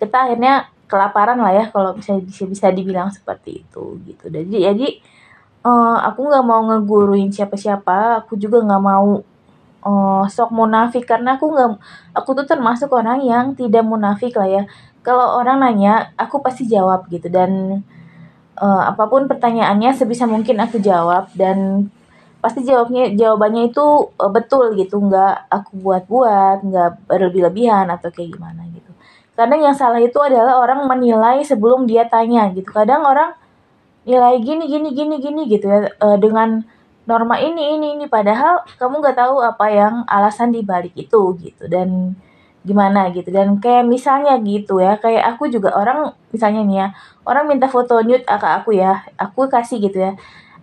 kita 0.00 0.24
akhirnya 0.24 0.72
kelaparan 0.88 1.36
lah 1.36 1.52
ya 1.52 1.64
kalau 1.68 1.92
bisa 1.92 2.16
bisa 2.16 2.48
bisa 2.48 2.72
dibilang 2.72 3.12
seperti 3.12 3.60
itu 3.60 4.00
gitu. 4.08 4.32
Jadi 4.32 4.56
jadi 4.56 4.88
uh, 5.64 5.98
aku 6.08 6.20
nggak 6.28 6.44
mau 6.46 6.60
ngeguruin 6.68 7.30
siapa-siapa 7.32 8.22
aku 8.24 8.38
juga 8.38 8.62
nggak 8.62 8.82
mau 8.82 9.22
uh, 9.82 10.24
sok 10.28 10.50
munafik 10.54 11.06
karena 11.06 11.38
aku 11.38 11.46
nggak 11.54 11.70
aku 12.14 12.30
tuh 12.38 12.46
termasuk 12.46 12.90
orang 12.94 13.22
yang 13.24 13.54
tidak 13.54 13.84
munafik 13.86 14.34
lah 14.36 14.48
ya. 14.48 14.62
Kalau 15.06 15.40
orang 15.40 15.62
nanya 15.62 16.12
aku 16.18 16.42
pasti 16.44 16.68
jawab 16.68 17.08
gitu 17.08 17.30
dan 17.32 17.82
uh, 18.58 18.82
apa 18.90 19.08
pun 19.08 19.24
pertanyaannya 19.30 19.94
sebisa 19.96 20.28
mungkin 20.28 20.58
aku 20.60 20.82
jawab 20.82 21.30
dan 21.38 21.88
pasti 22.38 22.62
jawabnya 22.62 23.10
jawabannya 23.18 23.74
itu 23.74 23.86
uh, 24.14 24.30
betul 24.30 24.74
gitu 24.78 25.02
nggak 25.02 25.50
aku 25.50 25.70
buat-buat 25.80 26.62
nggak 26.66 26.90
berlebih-lebihan 27.10 27.88
atau 27.90 28.10
kayak 28.12 28.36
gimana 28.36 28.66
gitu. 28.74 28.90
Kadang 29.38 29.62
yang 29.62 29.74
salah 29.74 30.02
itu 30.02 30.18
adalah 30.18 30.58
orang 30.58 30.86
menilai 30.90 31.46
sebelum 31.46 31.86
dia 31.86 32.06
tanya 32.10 32.50
gitu. 32.50 32.68
Kadang 32.74 33.06
orang 33.06 33.38
nilai 34.08 34.40
gini 34.40 34.64
gini 34.64 34.88
gini 34.96 35.14
gini 35.20 35.40
gitu 35.44 35.68
ya. 35.68 35.92
Uh, 36.00 36.16
dengan 36.16 36.64
norma 37.04 37.36
ini 37.36 37.76
ini 37.76 37.86
ini. 38.00 38.04
Padahal 38.08 38.64
kamu 38.80 39.04
nggak 39.04 39.16
tahu 39.20 39.44
apa 39.44 39.66
yang 39.68 39.94
alasan 40.08 40.50
dibalik 40.56 40.96
itu 40.96 41.36
gitu. 41.44 41.68
Dan 41.68 42.16
gimana 42.64 43.12
gitu. 43.12 43.28
Dan 43.28 43.60
kayak 43.60 43.84
misalnya 43.84 44.40
gitu 44.40 44.80
ya. 44.80 44.96
Kayak 44.96 45.36
aku 45.36 45.52
juga 45.52 45.76
orang 45.76 46.16
misalnya 46.32 46.64
nih 46.64 46.76
ya. 46.80 46.88
Orang 47.28 47.52
minta 47.52 47.68
foto 47.68 48.00
nude 48.00 48.24
ke 48.24 48.48
aku 48.48 48.72
ya. 48.72 49.04
Aku 49.20 49.44
kasih 49.52 49.76
gitu 49.84 50.00
ya. 50.00 50.16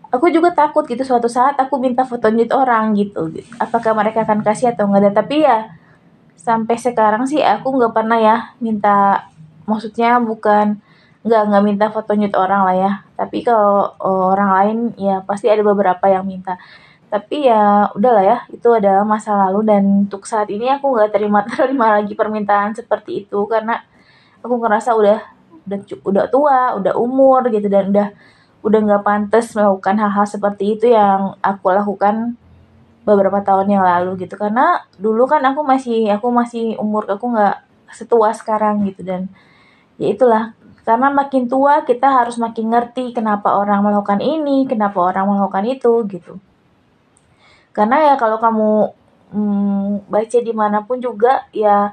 Aku 0.09 0.33
juga 0.33 0.49
takut 0.57 0.89
gitu 0.89 1.05
suatu 1.05 1.29
saat 1.29 1.53
aku 1.61 1.77
minta 1.77 2.01
foto 2.01 2.31
nude 2.33 2.49
orang 2.55 2.95
gitu, 2.95 3.27
gitu. 3.35 3.51
apakah 3.59 3.91
mereka 3.91 4.23
akan 4.23 4.47
kasih 4.47 4.71
atau 4.71 4.87
enggak 4.87 5.11
tapi 5.11 5.43
ya 5.43 5.75
sampai 6.39 6.77
sekarang 6.79 7.25
sih 7.27 7.41
aku 7.41 7.73
nggak 7.73 7.91
pernah 7.91 8.21
ya 8.21 8.37
minta 8.61 9.27
maksudnya 9.65 10.21
bukan 10.21 10.77
nggak 11.25 11.41
nggak 11.49 11.63
minta 11.65 11.85
foto 11.89 12.13
nude 12.13 12.37
orang 12.37 12.61
lah 12.69 12.75
ya. 12.77 12.91
Tapi 13.17 13.41
kalau 13.41 13.97
uh, 13.97 14.25
orang 14.33 14.49
lain 14.57 14.77
ya 15.01 15.25
pasti 15.25 15.49
ada 15.49 15.65
beberapa 15.65 16.05
yang 16.05 16.23
minta. 16.29 16.61
Tapi 17.09 17.49
ya 17.49 17.89
udahlah 17.97 18.23
ya 18.23 18.37
itu 18.53 18.67
adalah 18.69 19.01
masa 19.07 19.33
lalu 19.49 19.59
dan 19.65 19.83
untuk 20.05 20.29
saat 20.29 20.49
ini 20.53 20.69
aku 20.69 20.93
nggak 20.93 21.09
terima 21.17 21.41
terima 21.49 21.97
lagi 21.97 22.13
permintaan 22.13 22.77
seperti 22.77 23.25
itu 23.25 23.39
karena 23.49 23.81
aku 24.45 24.53
ngerasa 24.61 24.93
udah 24.93 25.19
udah 25.65 25.79
udah 26.05 26.25
tua 26.29 26.59
udah 26.77 26.93
umur 26.93 27.49
gitu 27.49 27.65
dan 27.73 27.89
udah 27.89 28.13
udah 28.65 28.79
nggak 28.85 29.03
pantas 29.05 29.53
melakukan 29.57 29.97
hal-hal 29.97 30.25
seperti 30.29 30.77
itu 30.77 30.93
yang 30.93 31.37
aku 31.41 31.73
lakukan 31.73 32.37
beberapa 33.05 33.41
tahun 33.41 33.69
yang 33.69 33.85
lalu 33.85 34.25
gitu. 34.25 34.37
Karena 34.37 34.85
dulu 35.01 35.25
kan 35.25 35.41
aku 35.45 35.61
masih 35.65 36.09
aku 36.13 36.29
masih 36.29 36.77
umur 36.77 37.09
aku 37.09 37.33
nggak 37.33 37.65
setua 37.93 38.33
sekarang 38.33 38.85
gitu 38.85 39.01
dan 39.05 39.29
ya 40.01 40.11
itulah 40.11 40.53
karena 40.85 41.09
makin 41.09 41.49
tua 41.49 41.81
kita 41.81 42.07
harus 42.07 42.37
makin 42.37 42.69
ngerti 42.69 43.11
kenapa 43.17 43.57
orang 43.57 43.81
melakukan 43.81 44.21
ini 44.21 44.69
kenapa 44.69 45.01
orang 45.01 45.25
melakukan 45.33 45.65
itu 45.65 45.93
gitu. 46.05 46.37
Karena 47.73 48.13
ya 48.13 48.15
kalau 48.15 48.37
kamu 48.37 48.71
hmm, 49.33 50.07
baca 50.07 50.39
di 50.39 50.53
mana 50.53 50.85
pun 50.85 51.01
juga 51.01 51.49
ya 51.49 51.91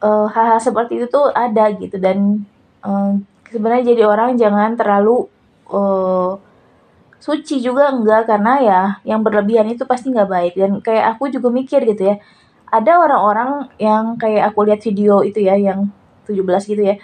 eh, 0.00 0.26
hal-hal 0.32 0.58
seperti 0.58 0.96
itu 0.96 1.06
tuh 1.12 1.28
ada 1.30 1.68
gitu. 1.76 2.00
Dan 2.00 2.48
uh, 2.82 3.20
sebenarnya 3.52 3.92
jadi 3.94 4.02
orang 4.08 4.40
jangan 4.40 4.74
terlalu 4.80 5.28
uh, 5.68 6.40
suci 7.20 7.60
juga 7.60 7.92
enggak. 7.92 8.24
Karena 8.32 8.52
ya 8.64 8.80
yang 9.04 9.20
berlebihan 9.20 9.68
itu 9.68 9.84
pasti 9.84 10.08
nggak 10.08 10.30
baik. 10.32 10.54
Dan 10.56 10.80
kayak 10.80 11.20
aku 11.20 11.28
juga 11.28 11.52
mikir 11.52 11.84
gitu 11.84 12.02
ya 12.10 12.16
ada 12.70 13.02
orang-orang 13.02 13.66
yang 13.82 14.14
kayak 14.14 14.54
aku 14.54 14.62
lihat 14.62 14.80
video 14.80 15.26
itu 15.26 15.42
ya 15.42 15.58
yang 15.58 15.90
17 16.30 16.70
gitu 16.70 16.82
ya 16.86 16.96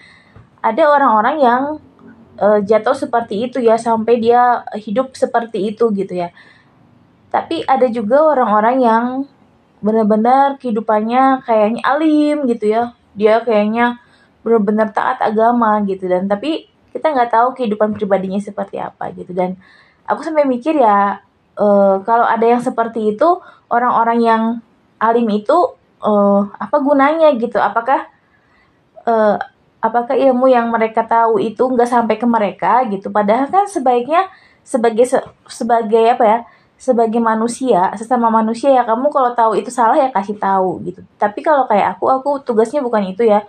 ada 0.67 0.83
orang-orang 0.91 1.37
yang 1.39 1.63
uh, 2.43 2.59
jatuh 2.67 2.99
seperti 2.99 3.47
itu 3.47 3.63
ya 3.63 3.79
sampai 3.79 4.19
dia 4.19 4.67
hidup 4.75 5.15
seperti 5.15 5.71
itu 5.71 5.95
gitu 5.95 6.11
ya. 6.19 6.35
Tapi 7.31 7.63
ada 7.63 7.87
juga 7.87 8.35
orang-orang 8.35 8.77
yang 8.83 9.05
benar-benar 9.79 10.59
kehidupannya 10.59 11.47
kayaknya 11.47 11.83
alim 11.87 12.51
gitu 12.51 12.67
ya. 12.75 12.83
Dia 13.15 13.47
kayaknya 13.47 14.03
benar-benar 14.43 14.91
taat 14.91 15.23
agama 15.23 15.83
gitu 15.87 16.07
dan 16.07 16.31
tapi 16.31 16.71
kita 16.95 17.13
nggak 17.13 17.31
tahu 17.35 17.49
kehidupan 17.55 17.95
pribadinya 17.95 18.43
seperti 18.43 18.83
apa 18.83 19.15
gitu. 19.15 19.31
Dan 19.31 19.55
aku 20.03 20.27
sampai 20.27 20.49
mikir 20.49 20.75
ya 20.75 21.23
uh, 21.55 21.95
kalau 22.03 22.27
ada 22.27 22.43
yang 22.43 22.63
seperti 22.63 23.15
itu 23.15 23.39
orang-orang 23.71 24.19
yang 24.23 24.43
alim 24.99 25.29
itu 25.31 25.77
uh, 26.03 26.43
apa 26.59 26.77
gunanya 26.83 27.31
gitu? 27.39 27.59
Apakah 27.61 28.09
uh, 29.07 29.37
apakah 29.81 30.17
ilmu 30.17 30.51
yang 30.51 30.69
mereka 30.73 31.05
tahu 31.07 31.39
itu 31.41 31.63
nggak 31.63 31.89
sampai 31.89 32.17
ke 32.19 32.27
mereka 32.27 32.83
gitu? 32.89 33.09
Padahal 33.13 33.49
kan 33.49 33.65
sebaiknya 33.69 34.29
sebagai 34.67 35.07
sebagai 35.47 36.05
apa 36.13 36.25
ya? 36.25 36.39
Sebagai 36.77 37.25
manusia 37.25 37.89
sesama 37.97 38.29
manusia 38.29 38.69
ya 38.69 38.85
kamu 38.85 39.09
kalau 39.09 39.33
tahu 39.33 39.57
itu 39.57 39.73
salah 39.73 39.97
ya 39.97 40.13
kasih 40.13 40.37
tahu 40.37 40.85
gitu. 40.85 41.01
Tapi 41.17 41.41
kalau 41.41 41.65
kayak 41.65 41.97
aku 41.97 42.05
aku 42.13 42.31
tugasnya 42.45 42.85
bukan 42.85 43.09
itu 43.09 43.25
ya. 43.25 43.45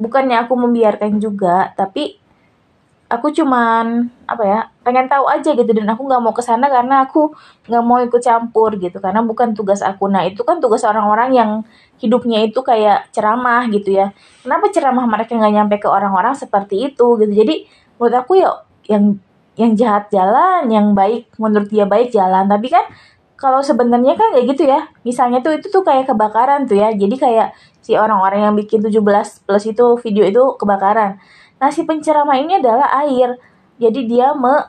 Bukannya 0.00 0.42
aku 0.48 0.56
membiarkan 0.58 1.20
juga 1.22 1.70
tapi 1.76 2.23
aku 3.08 3.30
cuman 3.30 4.08
apa 4.24 4.42
ya 4.42 4.60
pengen 4.80 5.06
tahu 5.06 5.28
aja 5.28 5.52
gitu 5.52 5.70
dan 5.70 5.86
aku 5.92 6.08
nggak 6.08 6.22
mau 6.24 6.32
ke 6.32 6.40
sana 6.40 6.66
karena 6.72 7.04
aku 7.04 7.30
nggak 7.68 7.84
mau 7.84 8.00
ikut 8.00 8.20
campur 8.20 8.74
gitu 8.80 8.98
karena 8.98 9.20
bukan 9.20 9.52
tugas 9.52 9.84
aku 9.84 10.08
nah 10.08 10.24
itu 10.24 10.40
kan 10.42 10.58
tugas 10.58 10.82
orang-orang 10.82 11.30
yang 11.36 11.50
hidupnya 12.00 12.42
itu 12.42 12.64
kayak 12.64 13.12
ceramah 13.12 13.68
gitu 13.70 13.94
ya 13.94 14.10
kenapa 14.42 14.72
ceramah 14.72 15.04
mereka 15.04 15.36
nggak 15.36 15.52
nyampe 15.52 15.76
ke 15.84 15.88
orang-orang 15.88 16.32
seperti 16.34 16.90
itu 16.90 17.06
gitu 17.20 17.32
jadi 17.32 17.54
menurut 18.00 18.16
aku 18.18 18.32
ya 18.40 18.50
yang 18.88 19.20
yang 19.54 19.72
jahat 19.78 20.10
jalan, 20.10 20.66
yang 20.66 20.92
baik 20.98 21.30
menurut 21.38 21.70
dia 21.70 21.86
baik 21.86 22.10
jalan. 22.10 22.50
Tapi 22.50 22.66
kan 22.70 22.84
kalau 23.38 23.62
sebenarnya 23.62 24.18
kan 24.18 24.34
kayak 24.34 24.46
gitu 24.54 24.66
ya. 24.66 24.90
Misalnya 25.06 25.42
tuh 25.42 25.54
itu 25.58 25.70
tuh 25.70 25.86
kayak 25.86 26.10
kebakaran 26.10 26.66
tuh 26.66 26.78
ya. 26.78 26.90
Jadi 26.90 27.14
kayak 27.18 27.54
si 27.84 27.94
orang-orang 27.94 28.50
yang 28.50 28.54
bikin 28.58 28.82
17 28.82 28.98
plus 29.46 29.64
itu 29.68 29.86
video 30.02 30.24
itu 30.26 30.42
kebakaran. 30.58 31.22
Nah, 31.64 31.72
si 31.72 31.88
penceramah 31.88 32.36
ini 32.36 32.60
adalah 32.60 32.92
air. 33.08 33.40
Jadi 33.80 34.04
dia 34.04 34.36
me 34.36 34.68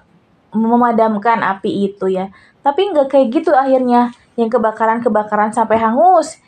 memadamkan 0.55 1.43
api 1.43 1.91
itu 1.91 2.07
ya. 2.07 2.31
Tapi 2.63 2.95
nggak 2.95 3.11
kayak 3.11 3.27
gitu 3.35 3.51
akhirnya. 3.51 4.15
Yang 4.39 4.55
kebakaran-kebakaran 4.55 5.51
sampai 5.51 5.75
hangus. 5.75 6.39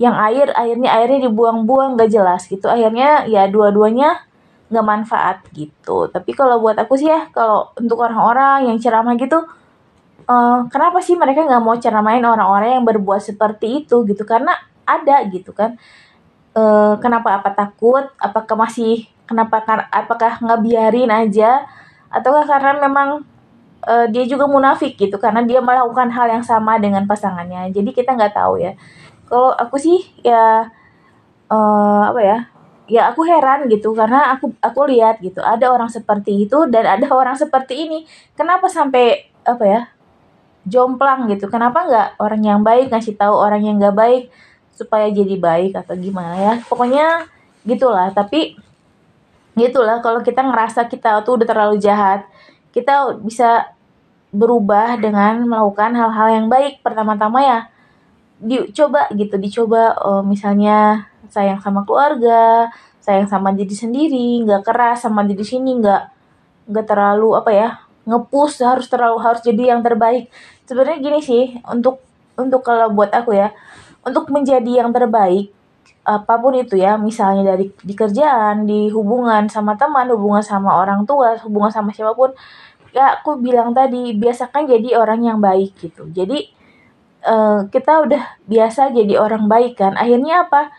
Yang 0.00 0.16
air, 0.16 0.46
airnya 0.56 0.90
airnya 0.96 1.28
dibuang-buang 1.28 2.00
gak 2.00 2.08
jelas 2.08 2.48
gitu. 2.48 2.64
Akhirnya 2.72 3.28
ya 3.28 3.44
dua-duanya 3.52 4.24
nggak 4.72 4.88
manfaat 4.88 5.44
gitu 5.52 6.08
tapi 6.08 6.32
kalau 6.32 6.56
buat 6.64 6.80
aku 6.80 6.96
sih 6.96 7.12
ya 7.12 7.28
kalau 7.28 7.68
untuk 7.76 8.00
orang-orang 8.00 8.72
yang 8.72 8.80
ceramah 8.80 9.20
gitu 9.20 9.44
uh, 10.24 10.64
kenapa 10.72 11.04
sih 11.04 11.12
mereka 11.12 11.44
nggak 11.44 11.60
mau 11.60 11.76
ceramahin 11.76 12.24
orang-orang 12.24 12.80
yang 12.80 12.84
berbuat 12.88 13.20
seperti 13.20 13.84
itu 13.84 14.00
gitu 14.08 14.24
karena 14.24 14.56
ada 14.88 15.28
gitu 15.28 15.52
kan 15.52 15.76
uh, 16.56 16.96
kenapa 17.04 17.36
apa 17.36 17.52
takut 17.52 18.08
apakah 18.16 18.56
masih 18.56 19.04
kenapa 19.32 19.64
apakah 19.88 20.36
nggak 20.44 20.60
biarin 20.60 21.08
aja? 21.08 21.64
Ataukah 22.12 22.44
karena 22.44 22.76
memang 22.84 23.24
uh, 23.88 24.06
dia 24.12 24.24
juga 24.28 24.46
munafik 24.46 24.94
gitu 25.00 25.16
karena 25.18 25.42
dia 25.42 25.64
melakukan 25.64 26.12
hal 26.12 26.28
yang 26.28 26.44
sama 26.44 26.78
dengan 26.78 27.08
pasangannya. 27.08 27.72
Jadi 27.72 27.90
kita 27.96 28.14
nggak 28.14 28.36
tahu 28.36 28.60
ya. 28.62 28.76
Kalau 29.26 29.56
aku 29.56 29.80
sih 29.80 29.98
ya 30.20 30.68
uh, 31.48 32.02
apa 32.12 32.20
ya? 32.20 32.38
Ya 32.90 33.02
aku 33.08 33.24
heran 33.24 33.70
gitu 33.72 33.96
karena 33.96 34.36
aku 34.36 34.52
aku 34.60 34.84
lihat 34.90 35.22
gitu 35.24 35.40
ada 35.40 35.70
orang 35.72 35.88
seperti 35.88 36.44
itu 36.44 36.68
dan 36.68 36.84
ada 36.84 37.08
orang 37.20 37.34
seperti 37.38 37.88
ini. 37.88 38.04
Kenapa 38.36 38.68
sampai 38.68 39.32
apa 39.42 39.64
ya 39.64 39.80
jomplang 40.68 41.26
gitu? 41.32 41.48
Kenapa 41.50 41.88
nggak 41.88 42.08
orang 42.22 42.42
yang 42.42 42.60
baik 42.62 42.92
ngasih 42.92 43.18
tahu 43.18 43.34
orang 43.34 43.64
yang 43.64 43.80
nggak 43.80 43.96
baik 43.96 44.24
supaya 44.72 45.08
jadi 45.10 45.36
baik 45.38 45.72
atau 45.78 45.94
gimana 45.96 46.36
ya? 46.38 46.54
Pokoknya 46.68 47.26
gitulah 47.62 48.10
tapi 48.10 48.58
gitulah 49.52 50.00
kalau 50.00 50.24
kita 50.24 50.40
ngerasa 50.40 50.88
kita 50.88 51.20
tuh 51.22 51.36
udah 51.40 51.46
terlalu 51.46 51.76
jahat 51.76 52.24
kita 52.72 53.20
bisa 53.20 53.68
berubah 54.32 54.96
dengan 54.96 55.44
melakukan 55.44 55.92
hal-hal 55.92 56.28
yang 56.32 56.46
baik. 56.48 56.80
Pertama-tama 56.80 57.44
ya 57.44 57.58
dicoba 58.42 59.06
gitu 59.14 59.38
dicoba 59.38 59.94
oh, 60.02 60.24
misalnya 60.24 61.06
sayang 61.30 61.62
sama 61.62 61.86
keluarga 61.86 62.66
sayang 62.98 63.30
sama 63.30 63.54
diri 63.54 63.70
sendiri 63.70 64.42
nggak 64.42 64.66
keras 64.66 65.06
sama 65.06 65.22
diri 65.22 65.46
sini 65.46 65.78
nggak 65.78 66.02
nggak 66.66 66.86
terlalu 66.90 67.38
apa 67.38 67.50
ya 67.54 67.68
ngepus 68.02 68.66
harus 68.66 68.90
terlalu 68.90 69.22
harus 69.22 69.44
jadi 69.46 69.76
yang 69.76 69.84
terbaik. 69.84 70.26
Sebenarnya 70.66 70.98
gini 70.98 71.20
sih 71.22 71.44
untuk 71.68 72.02
untuk 72.34 72.66
kalau 72.66 72.90
buat 72.90 73.14
aku 73.14 73.36
ya 73.36 73.54
untuk 74.02 74.32
menjadi 74.32 74.82
yang 74.82 74.90
terbaik 74.90 75.54
apa 76.02 76.34
pun 76.42 76.58
itu 76.58 76.74
ya 76.74 76.98
misalnya 76.98 77.54
dari 77.54 77.70
di 77.70 77.94
kerjaan 77.94 78.66
di 78.66 78.90
hubungan 78.90 79.46
sama 79.46 79.78
teman 79.78 80.10
hubungan 80.10 80.42
sama 80.42 80.74
orang 80.74 81.06
tua 81.06 81.38
hubungan 81.46 81.70
sama 81.70 81.94
siapa 81.94 82.10
pun 82.18 82.34
ya 82.92 83.18
aku 83.18 83.40
bilang 83.40 83.72
tadi 83.72 84.12
biasakan 84.14 84.68
jadi 84.68 85.00
orang 85.00 85.24
yang 85.24 85.38
baik 85.40 85.78
gitu. 85.80 86.06
Jadi 86.12 86.52
uh, 87.24 87.66
kita 87.72 88.04
udah 88.04 88.22
biasa 88.44 88.92
jadi 88.92 89.16
orang 89.18 89.48
baik 89.48 89.80
kan. 89.80 89.96
Akhirnya 89.96 90.46
apa? 90.46 90.70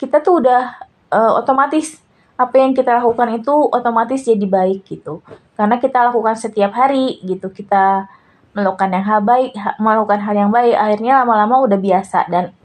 Kita 0.00 0.24
tuh 0.24 0.40
udah 0.42 0.80
uh, 1.12 1.32
otomatis 1.36 2.00
apa 2.38 2.54
yang 2.56 2.72
kita 2.72 3.02
lakukan 3.02 3.34
itu 3.34 3.50
otomatis 3.50 4.24
jadi 4.24 4.46
baik 4.46 4.88
gitu. 4.88 5.20
Karena 5.54 5.76
kita 5.76 6.08
lakukan 6.08 6.34
setiap 6.38 6.72
hari 6.72 7.20
gitu 7.22 7.52
kita 7.52 8.08
melakukan 8.56 8.90
yang 8.90 9.04
hal 9.06 9.20
baik 9.22 9.52
melakukan 9.78 10.18
hal 10.24 10.34
yang 10.34 10.50
baik 10.50 10.74
akhirnya 10.74 11.22
lama-lama 11.22 11.60
udah 11.68 11.78
biasa. 11.78 12.30
Dan 12.32 12.56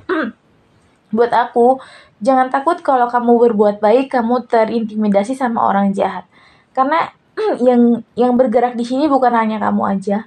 buat 1.13 1.29
aku. 1.29 1.77
Jangan 2.19 2.49
takut 2.49 2.81
kalau 2.81 3.05
kamu 3.07 3.49
berbuat 3.49 3.77
baik 3.79 4.11
kamu 4.11 4.49
terintimidasi 4.49 5.37
sama 5.37 5.63
orang 5.69 5.93
jahat. 5.93 6.25
Karena 6.73 7.13
yang 7.67 8.01
yang 8.17 8.33
bergerak 8.33 8.73
di 8.73 8.83
sini 8.83 9.05
bukan 9.05 9.31
hanya 9.31 9.61
kamu 9.61 9.97
aja. 9.97 10.25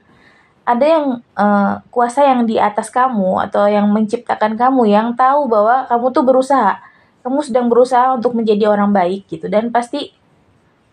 Ada 0.67 0.83
yang 0.87 1.07
uh, 1.39 1.79
kuasa 1.95 2.27
yang 2.27 2.43
di 2.47 2.59
atas 2.59 2.91
kamu 2.91 3.39
atau 3.51 3.71
yang 3.71 3.87
menciptakan 3.91 4.59
kamu 4.59 4.91
yang 4.91 5.15
tahu 5.15 5.47
bahwa 5.47 5.87
kamu 5.87 6.07
tuh 6.11 6.25
berusaha. 6.27 6.83
Kamu 7.23 7.39
sedang 7.43 7.67
berusaha 7.67 8.15
untuk 8.15 8.35
menjadi 8.39 8.71
orang 8.71 8.95
baik 8.95 9.27
gitu 9.27 9.51
dan 9.51 9.71
pasti 9.75 10.15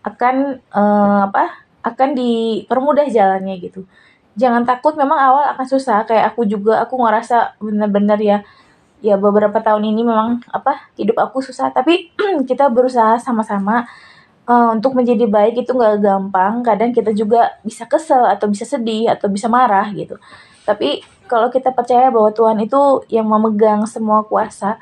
akan 0.02 0.60
uh, 0.70 1.30
apa 1.30 1.64
akan 1.84 2.14
dipermudah 2.16 3.06
jalannya 3.10 3.58
gitu. 3.60 3.86
Jangan 4.34 4.66
takut 4.66 4.98
memang 4.98 5.18
awal 5.18 5.46
akan 5.54 5.66
susah. 5.66 6.02
Kayak 6.06 6.34
aku 6.34 6.46
juga 6.46 6.82
aku 6.82 6.98
ngerasa 6.98 7.58
bener-bener 7.62 8.18
ya 8.18 8.38
ya 9.04 9.20
beberapa 9.20 9.60
tahun 9.60 9.84
ini 9.84 10.00
memang 10.00 10.40
apa 10.48 10.88
hidup 10.96 11.20
aku 11.20 11.44
susah 11.44 11.68
tapi 11.68 12.08
kita 12.48 12.72
berusaha 12.72 13.20
sama-sama 13.20 13.84
uh, 14.48 14.68
untuk 14.72 14.96
menjadi 14.96 15.26
baik 15.28 15.64
itu 15.64 15.70
nggak 15.72 16.00
gampang. 16.04 16.60
Kadang 16.64 16.90
kita 16.92 17.10
juga 17.12 17.56
bisa 17.64 17.84
kesel 17.88 18.24
atau 18.28 18.46
bisa 18.48 18.64
sedih 18.68 19.12
atau 19.12 19.28
bisa 19.28 19.48
marah 19.48 19.88
gitu. 19.92 20.16
Tapi 20.64 21.04
kalau 21.28 21.48
kita 21.48 21.72
percaya 21.72 22.08
bahwa 22.12 22.32
Tuhan 22.32 22.60
itu 22.60 23.04
yang 23.08 23.28
memegang 23.28 23.84
semua 23.88 24.24
kuasa 24.24 24.76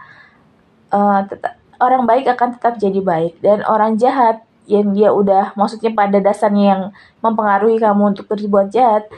uh, 0.91 1.23
tetap, 1.27 1.59
orang 1.79 2.07
baik 2.07 2.27
akan 2.31 2.59
tetap 2.59 2.79
jadi 2.79 3.01
baik. 3.03 3.39
Dan 3.43 3.63
orang 3.67 3.99
jahat 3.99 4.43
yang 4.71 4.95
dia 4.95 5.11
udah 5.11 5.59
maksudnya 5.59 5.91
pada 5.91 6.23
dasarnya 6.23 6.65
yang 6.65 6.83
mempengaruhi 7.19 7.83
kamu 7.83 8.15
untuk 8.15 8.31
berbuat 8.31 8.71
jahat 8.71 9.11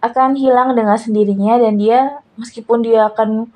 akan 0.00 0.36
hilang 0.36 0.76
dengan 0.76 0.96
sendirinya 0.96 1.56
dan 1.56 1.80
dia 1.80 2.20
meskipun 2.36 2.84
dia 2.84 3.08
akan 3.08 3.48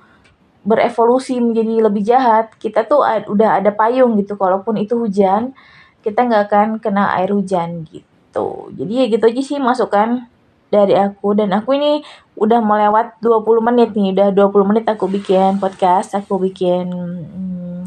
berevolusi 0.65 1.37
menjadi 1.39 1.75
lebih 1.85 2.03
jahat 2.03 2.57
kita 2.57 2.89
tuh 2.89 3.05
udah 3.05 3.61
ada 3.61 3.71
payung 3.71 4.17
gitu. 4.19 4.35
Kalaupun 4.35 4.81
itu 4.81 4.97
hujan 4.97 5.53
kita 6.01 6.25
nggak 6.25 6.43
akan 6.51 6.69
kena 6.81 7.13
air 7.21 7.31
hujan 7.31 7.85
gitu. 7.89 8.73
Jadi 8.73 8.93
ya 8.93 9.05
gitu 9.13 9.25
aja 9.29 9.43
sih 9.45 9.61
masukan 9.61 10.29
dari 10.73 10.97
aku. 10.97 11.37
Dan 11.37 11.53
aku 11.53 11.77
ini 11.77 12.01
udah 12.35 12.59
melewat 12.65 13.21
20 13.21 13.69
menit 13.69 13.95
nih 13.95 14.11
udah 14.17 14.29
20 14.35 14.69
menit 14.75 14.85
aku 14.91 15.07
bikin 15.07 15.63
podcast 15.63 16.17
aku 16.17 16.41
bikin 16.41 16.89
hmm, 16.91 17.85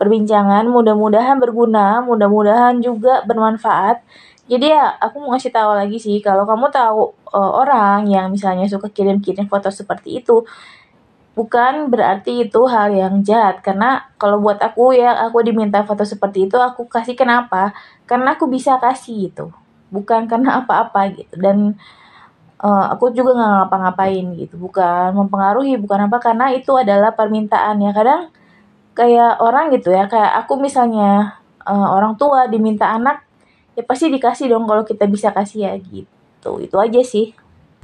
perbincangan. 0.00 0.64
Mudah-mudahan 0.72 1.36
berguna 1.36 2.00
mudah-mudahan 2.02 2.80
juga 2.80 3.22
bermanfaat. 3.28 4.00
Jadi 4.46 4.70
ya 4.72 4.94
aku 5.02 5.20
mau 5.20 5.34
ngasih 5.34 5.50
tahu 5.50 5.74
lagi 5.74 5.98
sih 5.98 6.16
kalau 6.22 6.46
kamu 6.46 6.70
tahu 6.70 7.10
uh, 7.34 7.52
orang 7.60 8.06
yang 8.06 8.30
misalnya 8.30 8.70
suka 8.70 8.86
kirim-kirim 8.88 9.50
foto 9.50 9.74
seperti 9.74 10.22
itu 10.22 10.46
bukan 11.36 11.92
berarti 11.92 12.48
itu 12.48 12.64
hal 12.64 12.88
yang 12.96 13.20
jahat 13.20 13.60
karena 13.60 14.08
kalau 14.16 14.40
buat 14.40 14.56
aku 14.56 14.96
ya 14.96 15.12
aku 15.28 15.44
diminta 15.44 15.84
foto 15.84 16.00
seperti 16.02 16.48
itu 16.48 16.56
aku 16.56 16.88
kasih 16.88 17.12
kenapa? 17.12 17.76
Karena 18.08 18.34
aku 18.40 18.48
bisa 18.48 18.80
kasih 18.80 19.28
itu 19.28 19.46
bukan 19.92 20.24
karena 20.26 20.64
apa-apa 20.64 21.12
gitu. 21.12 21.36
Dan 21.36 21.76
uh, 22.64 22.84
aku 22.88 23.12
juga 23.12 23.36
nggak 23.36 23.52
ngapa-ngapain 23.68 24.26
gitu 24.40 24.56
bukan 24.56 25.12
mempengaruhi 25.12 25.76
bukan 25.76 26.08
apa 26.08 26.18
karena 26.24 26.56
itu 26.56 26.72
adalah 26.72 27.12
permintaan 27.12 27.84
ya. 27.84 27.92
Kadang 27.92 28.32
kayak 28.96 29.36
orang 29.44 29.68
gitu 29.76 29.92
ya 29.92 30.08
kayak 30.08 30.40
aku 30.40 30.56
misalnya 30.56 31.36
uh, 31.68 31.88
orang 31.92 32.16
tua 32.16 32.48
diminta 32.48 32.88
anak 32.88 33.28
ya 33.76 33.84
pasti 33.84 34.08
dikasih 34.08 34.48
dong 34.48 34.64
kalau 34.64 34.88
kita 34.88 35.04
bisa 35.04 35.36
kasih 35.36 35.68
ya 35.68 35.72
gitu. 35.76 36.64
Itu 36.64 36.80
aja 36.80 37.04
sih 37.04 37.36